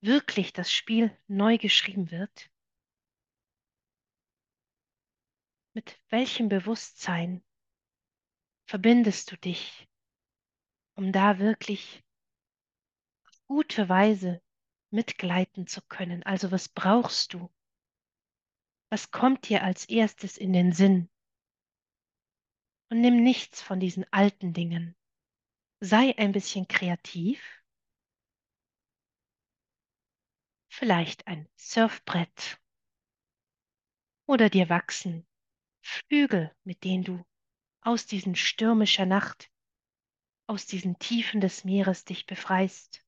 wirklich 0.00 0.54
das 0.54 0.72
Spiel 0.72 1.14
neu 1.26 1.58
geschrieben 1.58 2.10
wird? 2.10 2.48
Mit 5.74 6.00
welchem 6.08 6.48
Bewusstsein 6.48 7.44
verbindest 8.64 9.32
du 9.32 9.36
dich, 9.36 9.86
um 10.94 11.12
da 11.12 11.38
wirklich 11.38 12.02
auf 13.26 13.44
gute 13.48 13.90
Weise 13.90 14.40
mitgleiten 14.88 15.66
zu 15.66 15.82
können? 15.82 16.22
Also 16.22 16.50
was 16.50 16.70
brauchst 16.70 17.34
du? 17.34 17.52
Was 18.88 19.10
kommt 19.10 19.50
dir 19.50 19.62
als 19.62 19.84
erstes 19.90 20.38
in 20.38 20.54
den 20.54 20.72
Sinn? 20.72 21.10
Und 22.90 23.00
nimm 23.00 23.22
nichts 23.22 23.60
von 23.60 23.80
diesen 23.80 24.10
alten 24.12 24.52
Dingen. 24.52 24.96
Sei 25.80 26.16
ein 26.16 26.32
bisschen 26.32 26.66
kreativ. 26.68 27.42
Vielleicht 30.70 31.26
ein 31.26 31.48
Surfbrett. 31.56 32.60
Oder 34.26 34.50
dir 34.50 34.68
wachsen 34.68 35.26
Flügel, 35.82 36.54
mit 36.64 36.84
denen 36.84 37.04
du 37.04 37.24
aus 37.80 38.06
diesen 38.06 38.34
stürmischer 38.34 39.06
Nacht, 39.06 39.50
aus 40.46 40.66
diesen 40.66 40.98
Tiefen 40.98 41.40
des 41.40 41.64
Meeres 41.64 42.04
dich 42.04 42.26
befreist 42.26 43.04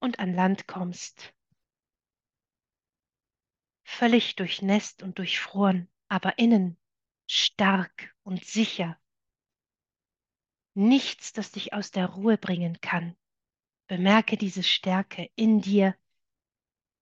und 0.00 0.18
an 0.18 0.34
Land 0.34 0.66
kommst. 0.66 1.34
Völlig 3.84 4.36
durchnässt 4.36 5.02
und 5.02 5.18
durchfroren, 5.18 5.88
aber 6.08 6.38
innen 6.38 6.76
stark 7.32 8.14
und 8.24 8.44
sicher. 8.44 9.00
Nichts, 10.74 11.32
das 11.32 11.50
dich 11.50 11.72
aus 11.72 11.90
der 11.90 12.06
Ruhe 12.06 12.36
bringen 12.36 12.80
kann. 12.80 13.16
Bemerke 13.86 14.36
diese 14.36 14.62
Stärke 14.62 15.30
in 15.34 15.60
dir, 15.60 15.96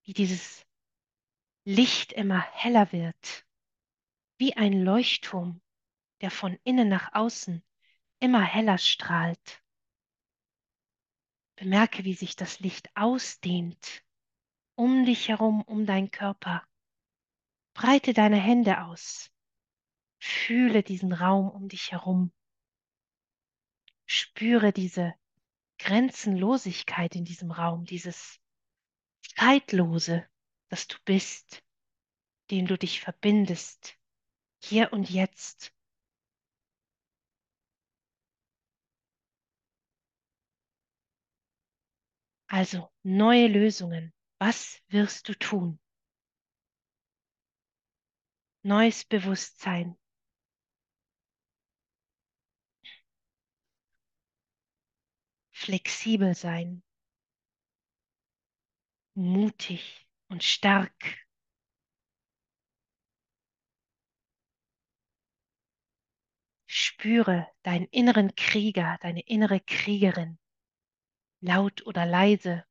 wie 0.04 0.12
dieses 0.12 0.64
Licht 1.64 2.12
immer 2.12 2.40
heller 2.40 2.92
wird, 2.92 3.46
wie 4.38 4.56
ein 4.56 4.82
Leuchtturm, 4.82 5.60
der 6.20 6.30
von 6.30 6.58
innen 6.64 6.88
nach 6.88 7.12
außen 7.12 7.64
immer 8.20 8.42
heller 8.42 8.78
strahlt. 8.78 9.62
Bemerke, 11.56 12.04
wie 12.04 12.14
sich 12.14 12.36
das 12.36 12.60
Licht 12.60 12.88
ausdehnt, 12.96 14.04
um 14.76 15.04
dich 15.04 15.28
herum, 15.28 15.62
um 15.62 15.86
deinen 15.86 16.10
Körper. 16.10 16.66
Breite 17.74 18.14
deine 18.14 18.40
Hände 18.40 18.82
aus. 18.82 19.30
Fühle 20.20 20.82
diesen 20.82 21.12
Raum 21.12 21.48
um 21.50 21.68
dich 21.68 21.92
herum. 21.92 22.32
Spüre 24.06 24.72
diese 24.72 25.14
Grenzenlosigkeit 25.78 27.16
in 27.16 27.24
diesem 27.24 27.50
Raum, 27.50 27.84
dieses 27.84 28.38
Zeitlose, 29.36 30.28
das 30.68 30.86
du 30.86 30.96
bist, 31.04 31.62
dem 32.50 32.66
du 32.66 32.76
dich 32.76 33.00
verbindest, 33.00 33.96
hier 34.62 34.92
und 34.92 35.08
jetzt. 35.08 35.72
Also 42.46 42.90
neue 43.04 43.46
Lösungen. 43.46 44.12
Was 44.38 44.82
wirst 44.88 45.28
du 45.28 45.38
tun? 45.38 45.78
Neues 48.62 49.04
Bewusstsein. 49.04 49.99
Flexibel 55.60 56.34
sein. 56.34 56.82
Mutig 59.14 60.08
und 60.28 60.42
stark. 60.42 61.26
Spüre 66.66 67.46
deinen 67.62 67.84
inneren 67.88 68.34
Krieger, 68.36 68.96
deine 69.02 69.20
innere 69.20 69.60
Kriegerin, 69.60 70.38
laut 71.40 71.84
oder 71.84 72.06
leise. 72.06 72.64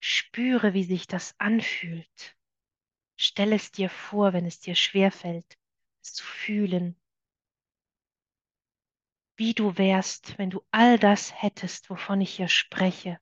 Spüre, 0.00 0.74
wie 0.74 0.82
sich 0.82 1.06
das 1.06 1.38
anfühlt. 1.38 2.36
Stell 3.14 3.52
es 3.52 3.70
dir 3.70 3.88
vor, 3.88 4.32
wenn 4.32 4.46
es 4.46 4.58
dir 4.58 4.74
schwerfällt, 4.74 5.56
es 6.02 6.14
zu 6.14 6.24
fühlen. 6.24 7.00
Wie 9.40 9.54
du 9.54 9.78
wärst, 9.78 10.36
wenn 10.36 10.50
du 10.50 10.60
all 10.70 10.98
das 10.98 11.32
hättest, 11.34 11.88
wovon 11.88 12.20
ich 12.20 12.30
hier 12.34 12.48
spreche. 12.48 13.18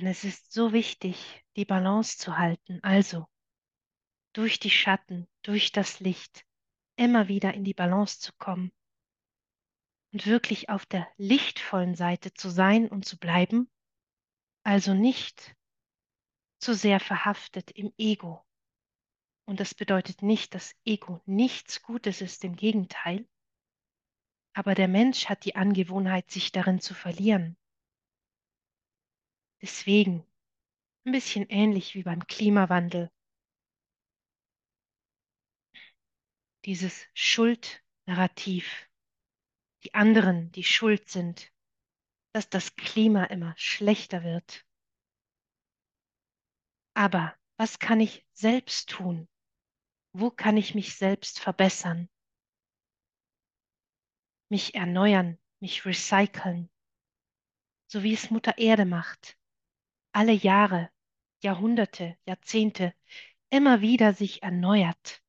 Denn 0.00 0.08
es 0.08 0.24
ist 0.24 0.50
so 0.50 0.72
wichtig, 0.72 1.44
die 1.56 1.66
Balance 1.66 2.16
zu 2.16 2.38
halten. 2.38 2.82
Also 2.82 3.26
durch 4.32 4.58
die 4.58 4.70
Schatten, 4.70 5.28
durch 5.42 5.72
das 5.72 6.00
Licht, 6.00 6.46
immer 6.96 7.28
wieder 7.28 7.52
in 7.52 7.64
die 7.64 7.74
Balance 7.74 8.18
zu 8.18 8.32
kommen 8.38 8.72
und 10.10 10.24
wirklich 10.24 10.70
auf 10.70 10.86
der 10.86 11.06
lichtvollen 11.18 11.96
Seite 11.96 12.32
zu 12.32 12.48
sein 12.48 12.88
und 12.88 13.04
zu 13.04 13.18
bleiben. 13.18 13.70
Also 14.62 14.94
nicht 14.94 15.54
zu 16.60 16.74
sehr 16.74 16.98
verhaftet 16.98 17.70
im 17.70 17.92
Ego. 17.98 18.42
Und 19.44 19.60
das 19.60 19.74
bedeutet 19.74 20.22
nicht, 20.22 20.54
dass 20.54 20.74
Ego 20.86 21.20
nichts 21.26 21.82
Gutes 21.82 22.22
ist, 22.22 22.42
im 22.44 22.56
Gegenteil. 22.56 23.28
Aber 24.54 24.74
der 24.74 24.88
Mensch 24.88 25.26
hat 25.26 25.44
die 25.44 25.56
Angewohnheit, 25.56 26.30
sich 26.30 26.52
darin 26.52 26.80
zu 26.80 26.94
verlieren. 26.94 27.58
Deswegen, 29.62 30.24
ein 31.04 31.12
bisschen 31.12 31.46
ähnlich 31.50 31.94
wie 31.94 32.02
beim 32.02 32.26
Klimawandel, 32.26 33.10
dieses 36.64 37.06
Schuldnarrativ, 37.12 38.88
die 39.84 39.92
anderen, 39.92 40.50
die 40.52 40.64
schuld 40.64 41.08
sind, 41.10 41.52
dass 42.32 42.48
das 42.48 42.74
Klima 42.76 43.24
immer 43.24 43.54
schlechter 43.58 44.22
wird. 44.24 44.66
Aber 46.94 47.36
was 47.56 47.78
kann 47.78 48.00
ich 48.00 48.26
selbst 48.32 48.88
tun? 48.88 49.28
Wo 50.12 50.30
kann 50.30 50.56
ich 50.56 50.74
mich 50.74 50.96
selbst 50.96 51.38
verbessern? 51.38 52.08
Mich 54.48 54.74
erneuern, 54.74 55.38
mich 55.60 55.84
recyceln, 55.84 56.70
so 57.86 58.02
wie 58.02 58.14
es 58.14 58.30
Mutter 58.30 58.56
Erde 58.58 58.86
macht 58.86 59.39
alle 60.12 60.32
Jahre, 60.32 60.90
Jahrhunderte, 61.42 62.16
Jahrzehnte 62.26 62.94
immer 63.50 63.80
wieder 63.80 64.14
sich 64.14 64.42
erneuert, 64.42 65.22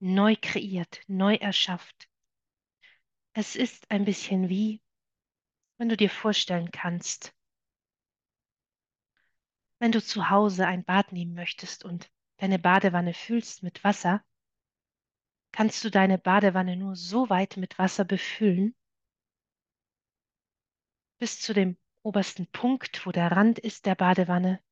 neu 0.00 0.36
kreiert, 0.40 1.00
neu 1.06 1.34
erschafft. 1.34 2.08
Es 3.32 3.56
ist 3.56 3.90
ein 3.90 4.04
bisschen 4.04 4.48
wie, 4.48 4.82
wenn 5.78 5.88
du 5.88 5.96
dir 5.96 6.10
vorstellen 6.10 6.70
kannst, 6.70 7.34
Wenn 9.84 9.92
du 9.92 10.02
zu 10.02 10.30
Hause 10.30 10.66
ein 10.66 10.82
Bad 10.82 11.12
nehmen 11.12 11.34
möchtest 11.34 11.84
und 11.84 12.10
deine 12.38 12.58
Badewanne 12.58 13.12
füllst 13.12 13.62
mit 13.62 13.84
Wasser, 13.84 14.24
kannst 15.52 15.84
du 15.84 15.90
deine 15.90 16.16
Badewanne 16.16 16.76
nur 16.76 16.96
so 16.96 17.28
weit 17.28 17.58
mit 17.58 17.78
Wasser 17.78 18.06
befüllen, 18.06 18.74
bis 21.18 21.38
zu 21.38 21.52
dem 21.52 21.76
obersten 22.04 22.46
Punkt, 22.48 23.06
wo 23.06 23.12
der 23.12 23.32
Rand 23.32 23.58
ist 23.58 23.86
der 23.86 23.94
Badewanne. 23.94 24.62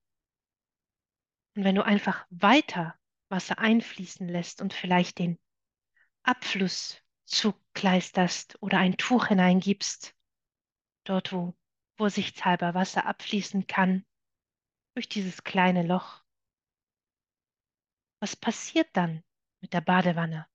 Und 1.57 1.65
wenn 1.65 1.75
du 1.75 1.85
einfach 1.85 2.27
weiter 2.31 2.99
Wasser 3.29 3.59
einfließen 3.59 4.29
lässt 4.29 4.61
und 4.61 4.73
vielleicht 4.73 5.19
den 5.19 5.39
Abfluss 6.23 7.03
zukleisterst 7.25 8.63
oder 8.63 8.79
ein 8.79 8.97
Tuch 8.97 9.27
hineingibst, 9.27 10.15
dort 11.05 11.33
wo 11.33 11.57
vorsichtshalber 11.97 12.75
Wasser 12.75 13.07
abfließen 13.07 13.67
kann, 13.67 14.05
durch 14.95 15.09
dieses 15.09 15.43
kleine 15.45 15.83
Loch. 15.83 16.23
Was 18.21 18.37
passiert 18.37 18.89
dann 18.93 19.25
mit 19.61 19.73
der 19.73 19.81
Badewanne, 19.81 20.47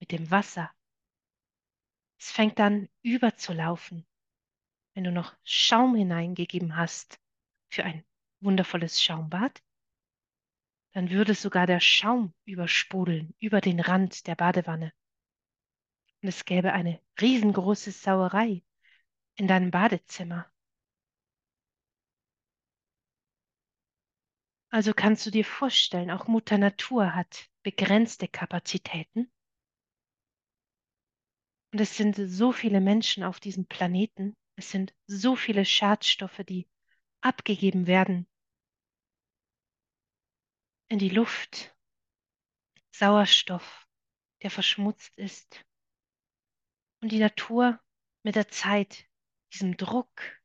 mit 0.00 0.12
dem 0.12 0.30
Wasser? 0.30 0.72
Es 2.18 2.30
fängt 2.30 2.58
dann 2.58 2.88
überzulaufen, 3.02 4.06
wenn 4.94 5.04
du 5.04 5.12
noch 5.12 5.34
Schaum 5.44 5.94
hineingegeben 5.94 6.76
hast 6.76 7.18
für 7.70 7.84
ein 7.84 8.04
wundervolles 8.40 9.02
Schaumbad, 9.02 9.62
dann 10.92 11.10
würde 11.10 11.34
sogar 11.34 11.66
der 11.66 11.80
Schaum 11.80 12.34
übersprudeln 12.44 13.34
über 13.38 13.60
den 13.60 13.80
Rand 13.80 14.26
der 14.26 14.34
Badewanne. 14.34 14.92
Und 16.20 16.28
es 16.28 16.44
gäbe 16.44 16.72
eine 16.72 17.00
riesengroße 17.20 17.90
Sauerei 17.90 18.62
in 19.36 19.48
deinem 19.48 19.70
Badezimmer. 19.70 20.46
Also 24.70 24.92
kannst 24.94 25.26
du 25.26 25.30
dir 25.30 25.44
vorstellen, 25.44 26.10
auch 26.10 26.28
Mutter 26.28 26.58
Natur 26.58 27.14
hat 27.14 27.50
begrenzte 27.62 28.28
Kapazitäten. 28.28 29.30
Und 31.72 31.80
es 31.80 31.96
sind 31.96 32.16
so 32.16 32.52
viele 32.52 32.80
Menschen 32.80 33.22
auf 33.24 33.40
diesem 33.40 33.66
Planeten, 33.66 34.34
es 34.56 34.70
sind 34.70 34.94
so 35.06 35.36
viele 35.36 35.64
Schadstoffe, 35.64 36.42
die 36.46 36.68
abgegeben 37.20 37.86
werden 37.86 38.26
in 40.88 40.98
die 40.98 41.08
Luft, 41.08 41.74
Sauerstoff, 42.90 43.88
der 44.42 44.50
verschmutzt 44.50 45.16
ist. 45.16 45.64
Und 47.00 47.10
die 47.10 47.18
Natur 47.18 47.80
mit 48.22 48.34
der 48.34 48.48
Zeit 48.48 49.06
diesem 49.54 49.78
Druck, 49.78 50.42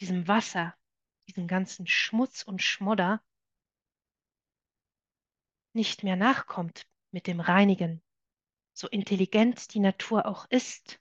diesem 0.00 0.28
Wasser, 0.28 0.76
diesem 1.28 1.48
ganzen 1.48 1.86
Schmutz 1.86 2.42
und 2.42 2.62
Schmodder 2.62 3.24
nicht 5.72 6.02
mehr 6.02 6.16
nachkommt 6.16 6.86
mit 7.10 7.26
dem 7.26 7.40
Reinigen, 7.40 8.02
so 8.74 8.88
intelligent 8.88 9.72
die 9.72 9.80
Natur 9.80 10.26
auch 10.26 10.44
ist, 10.50 11.00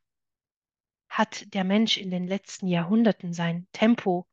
hat 1.18 1.54
der 1.54 1.64
Mensch 1.64 1.96
in 1.96 2.12
den 2.12 2.28
letzten 2.28 2.68
Jahrhunderten 2.68 3.32
sein 3.32 3.70
Tempo 3.72 4.28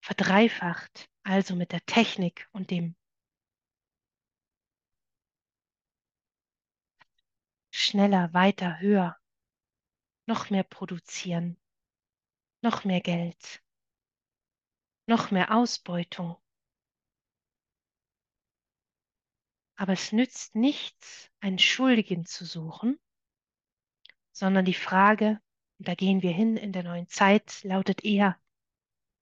verdreifacht, 0.00 1.08
also 1.22 1.54
mit 1.54 1.70
der 1.70 1.86
Technik 1.86 2.48
und 2.50 2.72
dem 2.72 2.96
schneller, 7.70 8.34
weiter, 8.34 8.80
höher, 8.80 9.16
noch 10.26 10.50
mehr 10.50 10.64
produzieren, 10.64 11.56
noch 12.60 12.82
mehr 12.84 13.00
Geld, 13.00 13.62
noch 15.06 15.30
mehr 15.30 15.54
Ausbeutung. 15.54 16.36
Aber 19.76 19.92
es 19.92 20.10
nützt 20.10 20.56
nichts, 20.56 21.30
einen 21.38 21.60
Schuldigen 21.60 22.26
zu 22.26 22.44
suchen, 22.44 22.98
sondern 24.40 24.64
die 24.64 24.72
Frage, 24.72 25.38
und 25.78 25.86
da 25.86 25.94
gehen 25.94 26.22
wir 26.22 26.32
hin 26.32 26.56
in 26.56 26.72
der 26.72 26.82
neuen 26.82 27.06
Zeit, 27.08 27.62
lautet 27.62 28.06
eher, 28.06 28.40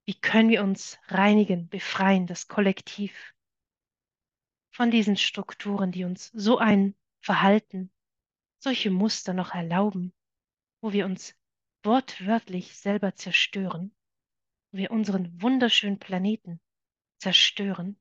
wie 0.06 0.14
können 0.14 0.48
wir 0.48 0.62
uns 0.62 0.96
reinigen, 1.08 1.68
befreien, 1.68 2.28
das 2.28 2.46
Kollektiv 2.46 3.34
von 4.70 4.92
diesen 4.92 5.16
Strukturen, 5.16 5.90
die 5.90 6.04
uns 6.04 6.28
so 6.34 6.58
ein 6.58 6.94
Verhalten, 7.20 7.90
solche 8.60 8.92
Muster 8.92 9.34
noch 9.34 9.52
erlauben, 9.56 10.14
wo 10.80 10.92
wir 10.92 11.04
uns 11.04 11.34
wortwörtlich 11.82 12.76
selber 12.76 13.16
zerstören, 13.16 13.92
wo 14.70 14.78
wir 14.78 14.92
unseren 14.92 15.42
wunderschönen 15.42 15.98
Planeten 15.98 16.60
zerstören 17.16 18.00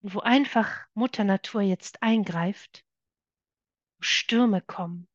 und 0.00 0.14
wo 0.14 0.20
einfach 0.20 0.86
Mutter 0.94 1.24
Natur 1.24 1.60
jetzt 1.60 2.02
eingreift, 2.02 2.82
wo 3.98 4.02
Stürme 4.04 4.62
kommen, 4.62 5.06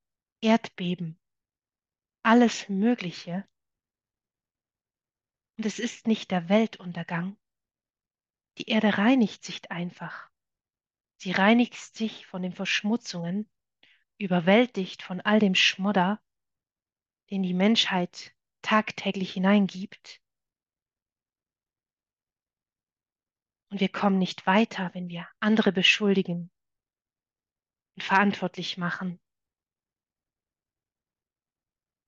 Erdbeben, 0.41 1.19
alles 2.23 2.69
Mögliche. 2.69 3.47
Und 5.57 5.65
es 5.65 5.79
ist 5.79 6.07
nicht 6.07 6.31
der 6.31 6.49
Weltuntergang. 6.49 7.37
Die 8.57 8.69
Erde 8.69 8.97
reinigt 8.97 9.43
sich 9.43 9.69
einfach. 9.71 10.29
Sie 11.17 11.31
reinigt 11.31 11.75
sich 11.75 12.25
von 12.25 12.41
den 12.41 12.53
Verschmutzungen, 12.53 13.49
überwältigt 14.17 15.01
von 15.01 15.21
all 15.21 15.39
dem 15.39 15.55
Schmodder, 15.55 16.21
den 17.29 17.43
die 17.43 17.53
Menschheit 17.53 18.33
tagtäglich 18.61 19.33
hineingibt 19.33 20.21
Und 23.71 23.79
wir 23.79 23.89
kommen 23.89 24.17
nicht 24.17 24.47
weiter, 24.47 24.89
wenn 24.93 25.09
wir 25.09 25.27
andere 25.39 25.71
beschuldigen 25.71 26.51
und 27.95 28.03
verantwortlich 28.03 28.77
machen. 28.77 29.19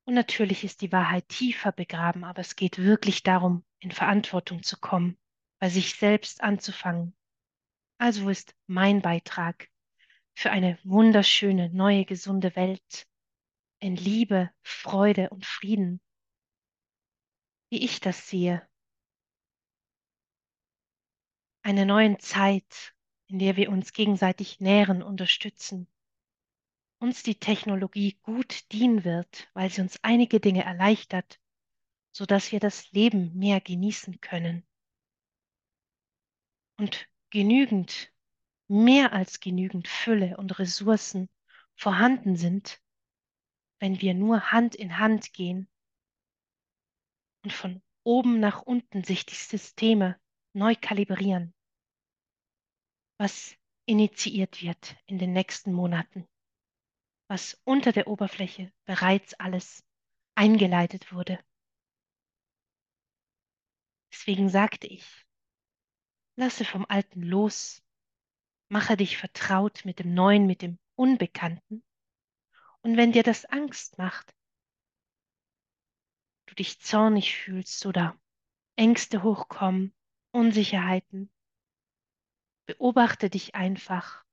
Und 0.06 0.16
natürlich 0.16 0.64
ist 0.64 0.82
die 0.82 0.92
Wahrheit 0.92 1.28
tiefer 1.30 1.72
begraben, 1.72 2.24
aber 2.24 2.42
es 2.42 2.56
geht 2.56 2.78
wirklich 2.78 3.24
darum, 3.24 3.64
in 3.80 3.92
Verantwortung 3.92 4.64
zu 4.64 4.80
kommen, 4.80 5.18
bei 5.60 5.70
sich 5.70 5.96
selbst 5.96 6.42
anzufangen. 6.42 7.16
Also 7.98 8.30
ist 8.30 8.56
mein 8.68 9.02
Beitrag 9.02 9.70
für 10.34 10.52
eine 10.52 10.80
wunderschöne, 10.84 11.70
neue, 11.70 12.06
gesunde 12.06 12.56
Welt 12.56 13.08
in 13.80 13.96
Liebe, 13.96 14.52
Freude 14.64 15.30
und 15.30 15.46
Frieden, 15.46 16.02
wie 17.70 17.84
ich 17.84 18.00
das 18.00 18.28
sehe, 18.28 18.68
einer 21.64 21.86
neuen 21.86 22.20
Zeit, 22.20 22.94
in 23.28 23.40
der 23.40 23.56
wir 23.56 23.70
uns 23.70 23.94
gegenseitig 23.94 24.60
nähren, 24.60 25.04
unterstützen, 25.04 25.88
uns 27.02 27.24
die 27.24 27.36
Technologie 27.36 28.20
gut 28.22 28.72
dienen 28.72 29.04
wird, 29.04 29.50
weil 29.54 29.72
sie 29.72 29.82
uns 29.82 30.00
einige 30.04 30.40
Dinge 30.40 30.64
erleichtert, 30.64 31.40
so 32.12 32.26
dass 32.26 32.52
wir 32.52 32.60
das 32.60 32.92
Leben 32.92 33.36
mehr 33.36 33.60
genießen 33.60 34.22
können. 34.22 34.64
Und 36.78 37.08
genügend, 37.32 38.14
mehr 38.68 39.14
als 39.14 39.40
genügend 39.40 39.88
Fülle 39.88 40.38
und 40.38 40.60
Ressourcen 40.60 41.28
vorhanden 41.76 42.36
sind, 42.36 42.80
wenn 43.80 44.00
wir 44.00 44.14
nur 44.14 44.52
Hand 44.52 44.76
in 44.76 45.00
Hand 45.00 45.34
gehen 45.34 45.68
und 47.44 47.52
von 47.52 47.82
oben 48.04 48.40
nach 48.40 48.62
unten 48.62 49.04
sich 49.04 49.26
die 49.26 49.36
Systeme 49.36 50.20
neu 50.54 50.76
kalibrieren, 50.80 51.54
was 53.18 53.56
initiiert 53.86 54.62
wird 54.62 54.96
in 55.08 55.18
den 55.18 55.34
nächsten 55.34 55.74
Monaten, 55.74 56.28
was 57.32 57.58
unter 57.64 57.94
der 57.94 58.08
Oberfläche 58.08 58.74
bereits 58.84 59.34
alles 59.36 59.86
eingeleitet 60.36 61.14
wurde. 61.14 61.40
Deswegen 64.12 64.50
sagte 64.50 64.88
ich, 64.88 65.06
lasse 66.36 66.66
vom 66.66 66.86
Alten 66.90 67.24
los, 67.24 67.82
mache 68.68 68.98
dich 68.98 69.18
vertraut 69.18 69.86
mit 69.86 70.00
dem 70.00 70.14
Neuen, 70.14 70.46
mit 70.46 70.62
dem 70.62 70.78
Unbekannten. 70.96 71.86
Und 72.82 72.98
wenn 72.98 73.14
dir 73.14 73.24
das 73.24 73.46
Angst 73.46 73.98
macht, 73.98 74.36
du 76.48 76.56
dich 76.56 76.82
zornig 76.82 77.34
fühlst 77.34 77.86
oder 77.86 78.20
Ängste 78.76 79.24
hochkommen, 79.24 79.96
Unsicherheiten. 80.32 81.32
Beobachte 82.66 83.30
dich 83.30 83.56
einfach. 83.56 84.26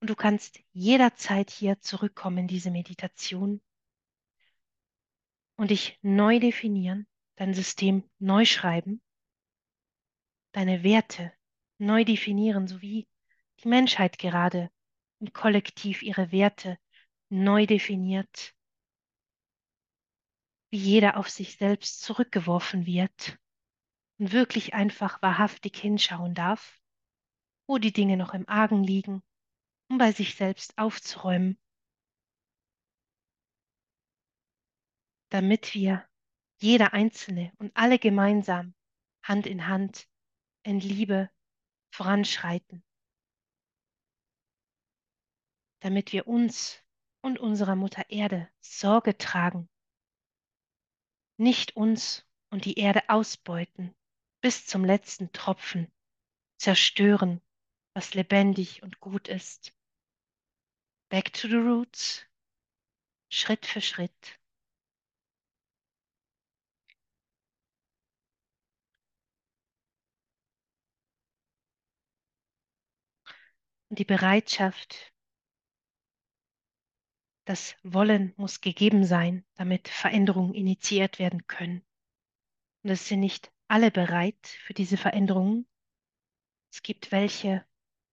Und 0.00 0.10
du 0.10 0.14
kannst 0.14 0.60
jederzeit 0.72 1.50
hier 1.50 1.80
zurückkommen 1.80 2.38
in 2.38 2.46
diese 2.46 2.70
Meditation 2.70 3.60
und 5.56 5.70
dich 5.70 5.98
neu 6.02 6.38
definieren, 6.38 7.06
dein 7.34 7.52
System 7.52 8.08
neu 8.18 8.44
schreiben, 8.44 9.02
deine 10.52 10.84
Werte 10.84 11.32
neu 11.78 12.04
definieren, 12.04 12.68
so 12.68 12.80
wie 12.80 13.08
die 13.62 13.68
Menschheit 13.68 14.18
gerade 14.18 14.70
im 15.20 15.32
Kollektiv 15.32 16.02
ihre 16.02 16.30
Werte 16.30 16.78
neu 17.28 17.66
definiert, 17.66 18.54
wie 20.70 20.78
jeder 20.78 21.16
auf 21.16 21.28
sich 21.28 21.56
selbst 21.56 22.02
zurückgeworfen 22.02 22.86
wird 22.86 23.38
und 24.18 24.32
wirklich 24.32 24.74
einfach 24.74 25.20
wahrhaftig 25.22 25.76
hinschauen 25.76 26.34
darf, 26.34 26.78
wo 27.66 27.78
die 27.78 27.92
Dinge 27.92 28.16
noch 28.16 28.32
im 28.32 28.48
Argen 28.48 28.84
liegen, 28.84 29.22
um 29.88 29.98
bei 29.98 30.12
sich 30.12 30.34
selbst 30.34 30.76
aufzuräumen, 30.78 31.58
damit 35.30 35.74
wir, 35.74 36.06
jeder 36.60 36.92
Einzelne 36.92 37.52
und 37.58 37.76
alle 37.76 37.98
gemeinsam, 37.98 38.74
Hand 39.22 39.46
in 39.46 39.66
Hand, 39.66 40.08
in 40.64 40.80
Liebe 40.80 41.30
voranschreiten, 41.90 42.84
damit 45.80 46.12
wir 46.12 46.26
uns 46.26 46.82
und 47.22 47.38
unserer 47.38 47.76
Mutter 47.76 48.10
Erde 48.10 48.50
Sorge 48.60 49.16
tragen, 49.16 49.68
nicht 51.36 51.76
uns 51.76 52.26
und 52.50 52.64
die 52.64 52.78
Erde 52.78 53.08
ausbeuten 53.08 53.94
bis 54.40 54.66
zum 54.66 54.84
letzten 54.84 55.32
Tropfen, 55.32 55.92
zerstören, 56.58 57.40
was 57.94 58.14
lebendig 58.14 58.82
und 58.82 59.00
gut 59.00 59.28
ist. 59.28 59.77
Back 61.10 61.32
to 61.32 61.48
the 61.48 61.56
roots, 61.56 62.26
Schritt 63.30 63.64
für 63.64 63.80
Schritt. 63.80 64.38
Und 73.88 73.98
die 73.98 74.04
Bereitschaft, 74.04 75.14
das 77.46 77.74
Wollen 77.82 78.34
muss 78.36 78.60
gegeben 78.60 79.06
sein, 79.06 79.46
damit 79.54 79.88
Veränderungen 79.88 80.52
initiiert 80.52 81.18
werden 81.18 81.46
können. 81.46 81.86
Und 82.82 82.90
es 82.90 83.08
sind 83.08 83.20
nicht 83.20 83.50
alle 83.66 83.90
bereit 83.90 84.46
für 84.46 84.74
diese 84.74 84.98
Veränderungen. 84.98 85.66
Es 86.70 86.82
gibt 86.82 87.12
welche, 87.12 87.64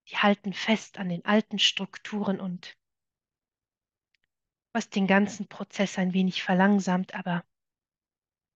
die 0.07 0.15
halten 0.15 0.53
fest 0.53 0.97
an 0.97 1.09
den 1.09 1.25
alten 1.25 1.59
Strukturen 1.59 2.39
und 2.39 2.77
was 4.75 4.89
den 4.89 5.07
ganzen 5.07 5.47
Prozess 5.47 5.97
ein 5.97 6.13
wenig 6.13 6.43
verlangsamt, 6.43 7.15
aber 7.15 7.45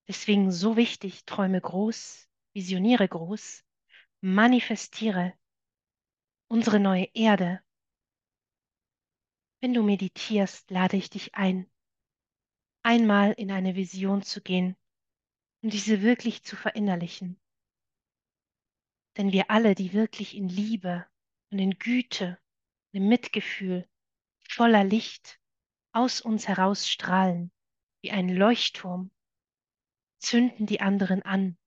deswegen 0.09 0.51
so 0.51 0.75
wichtig, 0.75 1.23
träume 1.23 1.61
groß, 1.61 2.27
visioniere 2.51 3.07
groß, 3.07 3.63
manifestiere 4.19 5.33
unsere 6.49 6.81
neue 6.81 7.07
Erde. 7.13 7.63
Wenn 9.61 9.73
du 9.73 9.81
meditierst, 9.81 10.69
lade 10.71 10.97
ich 10.97 11.09
dich 11.09 11.35
ein, 11.35 11.71
einmal 12.83 13.31
in 13.31 13.49
eine 13.49 13.77
Vision 13.77 14.21
zu 14.21 14.41
gehen 14.41 14.75
und 15.61 15.71
diese 15.71 16.01
wirklich 16.01 16.43
zu 16.43 16.57
verinnerlichen. 16.57 17.39
Denn 19.15 19.31
wir 19.31 19.49
alle, 19.49 19.73
die 19.73 19.93
wirklich 19.93 20.35
in 20.35 20.49
Liebe 20.49 21.07
und 21.49 21.59
in 21.59 21.79
Güte, 21.79 22.37
im 22.91 23.07
Mitgefühl, 23.07 23.87
voller 24.49 24.83
Licht 24.83 25.38
aus 25.91 26.21
uns 26.21 26.47
heraus 26.47 26.87
strahlen, 26.87 27.51
wie 28.01 28.11
ein 28.11 28.29
Leuchtturm, 28.29 29.11
zünden 30.19 30.65
die 30.65 30.81
anderen 30.81 31.23
an, 31.23 31.57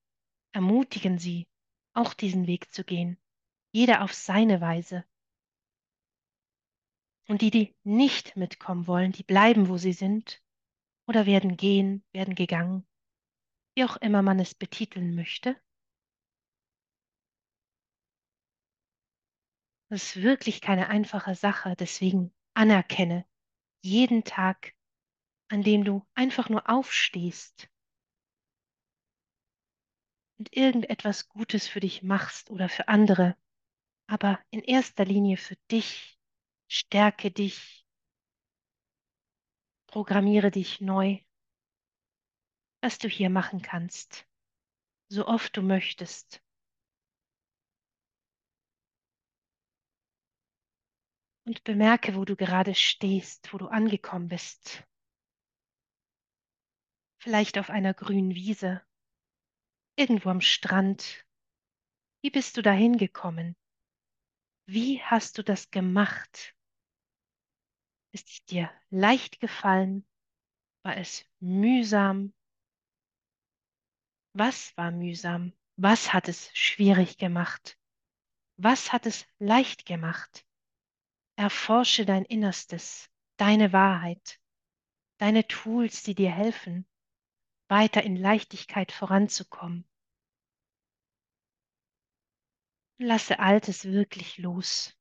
ermutigen 0.53 1.19
sie, 1.19 1.49
auch 1.95 2.15
diesen 2.15 2.47
Weg 2.47 2.73
zu 2.73 2.85
gehen, 2.85 3.19
jeder 3.73 4.03
auf 4.03 4.15
seine 4.15 4.61
Weise. 4.61 5.05
Und 7.29 7.41
die, 7.41 7.51
die 7.51 7.77
nicht 7.83 8.37
mitkommen 8.37 8.87
wollen, 8.87 9.13
die 9.13 9.23
bleiben, 9.23 9.69
wo 9.69 9.77
sie 9.79 9.93
sind, 9.93 10.43
oder 11.07 11.27
werden 11.27 11.57
gehen, 11.57 12.05
werden 12.13 12.35
gegangen, 12.35 12.87
wie 13.75 13.85
auch 13.85 13.97
immer 13.97 14.23
man 14.23 14.39
es 14.39 14.55
betiteln 14.55 15.15
möchte. 15.15 15.61
Das 19.89 20.03
ist 20.03 20.23
wirklich 20.23 20.61
keine 20.61 20.89
einfache 20.89 21.35
Sache, 21.35 21.75
deswegen 21.77 22.35
anerkenne 22.55 23.27
jeden 23.83 24.25
Tag, 24.25 24.75
an 25.49 25.63
dem 25.63 25.85
du 25.85 26.07
einfach 26.15 26.49
nur 26.49 26.69
aufstehst 26.71 27.69
und 30.39 30.57
irgendetwas 30.57 31.29
Gutes 31.29 31.69
für 31.69 31.81
dich 31.81 32.03
machst 32.03 32.51
oder 32.51 32.69
für 32.69 32.89
andere, 32.89 33.37
aber 34.07 34.41
in 34.51 34.63
erster 34.63 35.05
Linie 35.05 35.37
für 35.37 35.57
dich. 35.71 36.19
Stärke 36.69 37.31
dich, 37.31 37.87
programmiere 39.89 40.51
dich 40.51 40.81
neu, 40.81 41.19
was 42.81 42.99
du 42.99 43.09
hier 43.09 43.29
machen 43.29 43.61
kannst, 43.61 44.27
so 45.09 45.27
oft 45.27 45.55
du 45.55 45.63
möchtest. 45.63 46.43
Und 51.45 51.65
bemerke, 51.65 52.15
wo 52.15 52.25
du 52.25 52.37
gerade 52.37 52.75
stehst, 52.75 53.53
wo 53.53 53.59
du 53.59 53.67
angekommen 53.67 54.29
bist. 54.29 54.85
Vielleicht 57.19 57.59
auf 57.59 57.71
einer 57.71 57.95
grünen 57.95 58.35
Wiese, 58.35 58.83
irgendwo 59.97 60.29
am 60.31 60.41
Strand. 60.41 61.25
Wie 62.21 62.31
bist 62.31 62.57
du 62.57 62.63
dahin 62.63 62.97
gekommen? 62.97 63.57
Wie 64.67 65.03
hast 65.03 65.39
du 65.39 65.43
das 65.43 65.71
gemacht? 65.71 66.55
Ist 68.13 68.29
es 68.29 68.45
dir 68.45 68.71
leicht 68.91 69.41
gefallen? 69.41 70.07
War 70.85 70.97
es 70.97 71.25
mühsam? 71.41 72.33
Was 74.35 74.77
war 74.77 74.91
mühsam? 74.91 75.53
Was 75.77 76.13
hat 76.13 76.29
es 76.29 76.51
schwierig 76.57 77.19
gemacht? 77.19 77.79
Was 78.57 78.93
hat 78.93 79.07
es 79.07 79.27
leicht 79.39 79.87
gemacht? 79.87 80.47
Erforsche 81.37 82.05
dein 82.05 82.25
Innerstes, 82.25 83.09
deine 83.37 83.73
Wahrheit, 83.73 84.39
deine 85.19 85.47
Tools, 85.47 86.03
die 86.03 86.15
dir 86.15 86.31
helfen, 86.31 86.87
weiter 87.69 88.03
in 88.03 88.17
Leichtigkeit 88.17 88.93
voranzukommen. 88.93 89.89
Lasse 92.99 93.39
Altes 93.39 93.85
wirklich 93.85 94.39
los. 94.39 94.97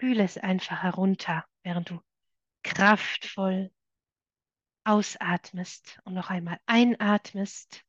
Spüle 0.00 0.24
es 0.24 0.38
einfach 0.38 0.82
herunter, 0.82 1.44
während 1.62 1.90
du 1.90 2.00
kraftvoll 2.62 3.70
ausatmest 4.82 6.00
und 6.04 6.14
noch 6.14 6.30
einmal 6.30 6.58
einatmest, 6.64 7.84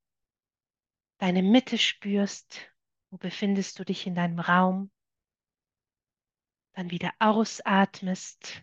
deine 1.20 1.41
Mitte 1.41 1.78
spürst, 1.78 2.70
wo 3.12 3.18
befindest 3.18 3.80
du 3.80 3.86
dich 3.86 4.05
in 4.07 4.16
deinem 4.16 4.39
Raum, 4.41 4.91
dann 6.74 6.91
wieder 6.91 7.14
ausatmest, 7.20 8.62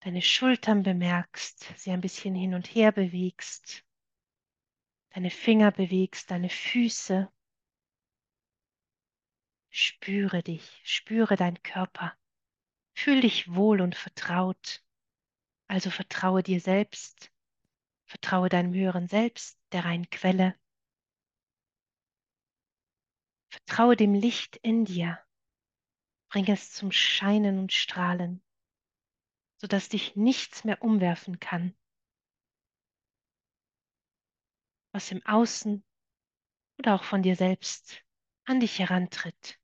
deine 0.00 0.20
Schultern 0.20 0.82
bemerkst, 0.82 1.74
sie 1.76 1.92
ein 1.92 2.00
bisschen 2.00 2.34
hin 2.34 2.54
und 2.54 2.74
her 2.74 2.90
bewegst, 2.90 3.84
deine 5.10 5.30
Finger 5.30 5.70
bewegst, 5.70 6.32
deine 6.32 6.50
Füße. 6.50 7.32
Spüre 9.76 10.40
dich, 10.44 10.80
spüre 10.84 11.34
deinen 11.34 11.60
Körper, 11.64 12.16
fühl 12.94 13.20
dich 13.22 13.52
wohl 13.52 13.80
und 13.80 13.96
vertraut. 13.96 14.84
Also 15.66 15.90
vertraue 15.90 16.44
dir 16.44 16.60
selbst, 16.60 17.32
vertraue 18.04 18.48
deinem 18.48 18.72
höheren 18.72 19.08
Selbst, 19.08 19.58
der 19.72 19.84
reinen 19.84 20.08
Quelle. 20.10 20.54
Vertraue 23.48 23.96
dem 23.96 24.14
Licht 24.14 24.54
in 24.58 24.84
dir, 24.84 25.18
bring 26.28 26.48
es 26.48 26.72
zum 26.72 26.92
Scheinen 26.92 27.58
und 27.58 27.72
Strahlen, 27.72 28.44
sodass 29.56 29.88
dich 29.88 30.14
nichts 30.14 30.62
mehr 30.62 30.82
umwerfen 30.82 31.40
kann, 31.40 31.74
was 34.92 35.10
im 35.10 35.26
Außen 35.26 35.84
oder 36.78 36.94
auch 36.94 37.02
von 37.02 37.24
dir 37.24 37.34
selbst 37.34 38.04
an 38.44 38.60
dich 38.60 38.78
herantritt. 38.78 39.58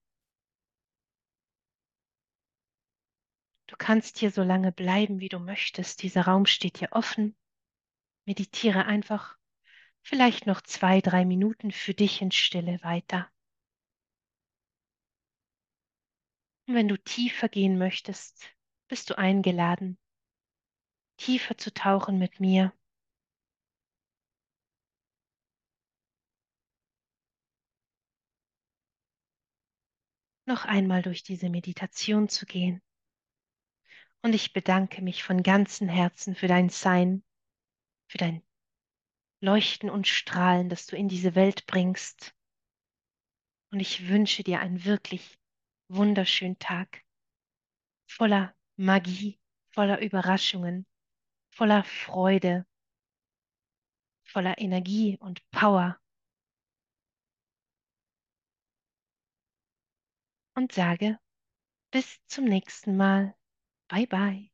Du 3.71 3.77
kannst 3.77 4.19
hier 4.19 4.33
so 4.33 4.43
lange 4.43 4.73
bleiben, 4.73 5.21
wie 5.21 5.29
du 5.29 5.39
möchtest. 5.39 6.03
Dieser 6.03 6.23
Raum 6.23 6.45
steht 6.45 6.81
dir 6.81 6.89
offen. 6.91 7.37
Meditiere 8.27 8.85
einfach 8.85 9.39
vielleicht 10.03 10.45
noch 10.45 10.61
zwei, 10.61 11.01
drei 11.01 11.25
Minuten 11.25 11.71
für 11.71 11.95
dich 11.95 12.21
in 12.21 12.33
Stille 12.33 12.83
weiter. 12.83 13.31
Und 16.67 16.75
wenn 16.75 16.89
du 16.89 16.99
tiefer 16.99 17.49
gehen 17.49 17.79
möchtest, 17.79 18.53
bist 18.89 19.09
du 19.09 19.17
eingeladen, 19.17 19.99
tiefer 21.17 21.57
zu 21.57 21.73
tauchen 21.73 22.19
mit 22.19 22.41
mir. 22.41 22.73
noch 30.47 30.65
einmal 30.65 31.03
durch 31.03 31.23
diese 31.23 31.49
Meditation 31.49 32.29
zu 32.29 32.45
gehen. 32.45 32.83
Und 34.23 34.35
ich 34.35 34.53
bedanke 34.53 35.01
mich 35.03 35.23
von 35.23 35.43
ganzem 35.43 35.89
Herzen 35.89 36.35
für 36.35 36.47
dein 36.47 36.69
Sein, 36.69 37.25
für 38.09 38.19
dein 38.19 38.43
Leuchten 39.41 39.89
und 39.89 40.07
Strahlen, 40.07 40.69
das 40.69 40.87
du 40.87 40.97
in 40.97 41.09
diese 41.09 41.35
Welt 41.35 41.67
bringst. 41.67 42.35
Und 43.73 43.81
ich 43.81 44.09
wünsche 44.09 44.43
dir 44.43 44.61
einen 44.61 44.85
wirklich 44.85 45.39
wunderschönen 45.89 46.59
Tag, 46.59 47.03
voller 48.07 48.55
Magie, 48.77 49.41
voller 49.71 50.03
Überraschungen, 50.03 50.87
voller 51.51 51.85
Freude, 51.85 52.67
voller 54.25 54.59
Energie 54.59 55.17
und 55.19 55.49
Power. 55.51 55.99
Und 60.55 60.73
sage 60.73 61.19
bis 61.91 62.21
zum 62.27 62.45
nächsten 62.45 62.97
Mal. 62.97 63.35
Bye 63.91 64.07
bye. 64.07 64.50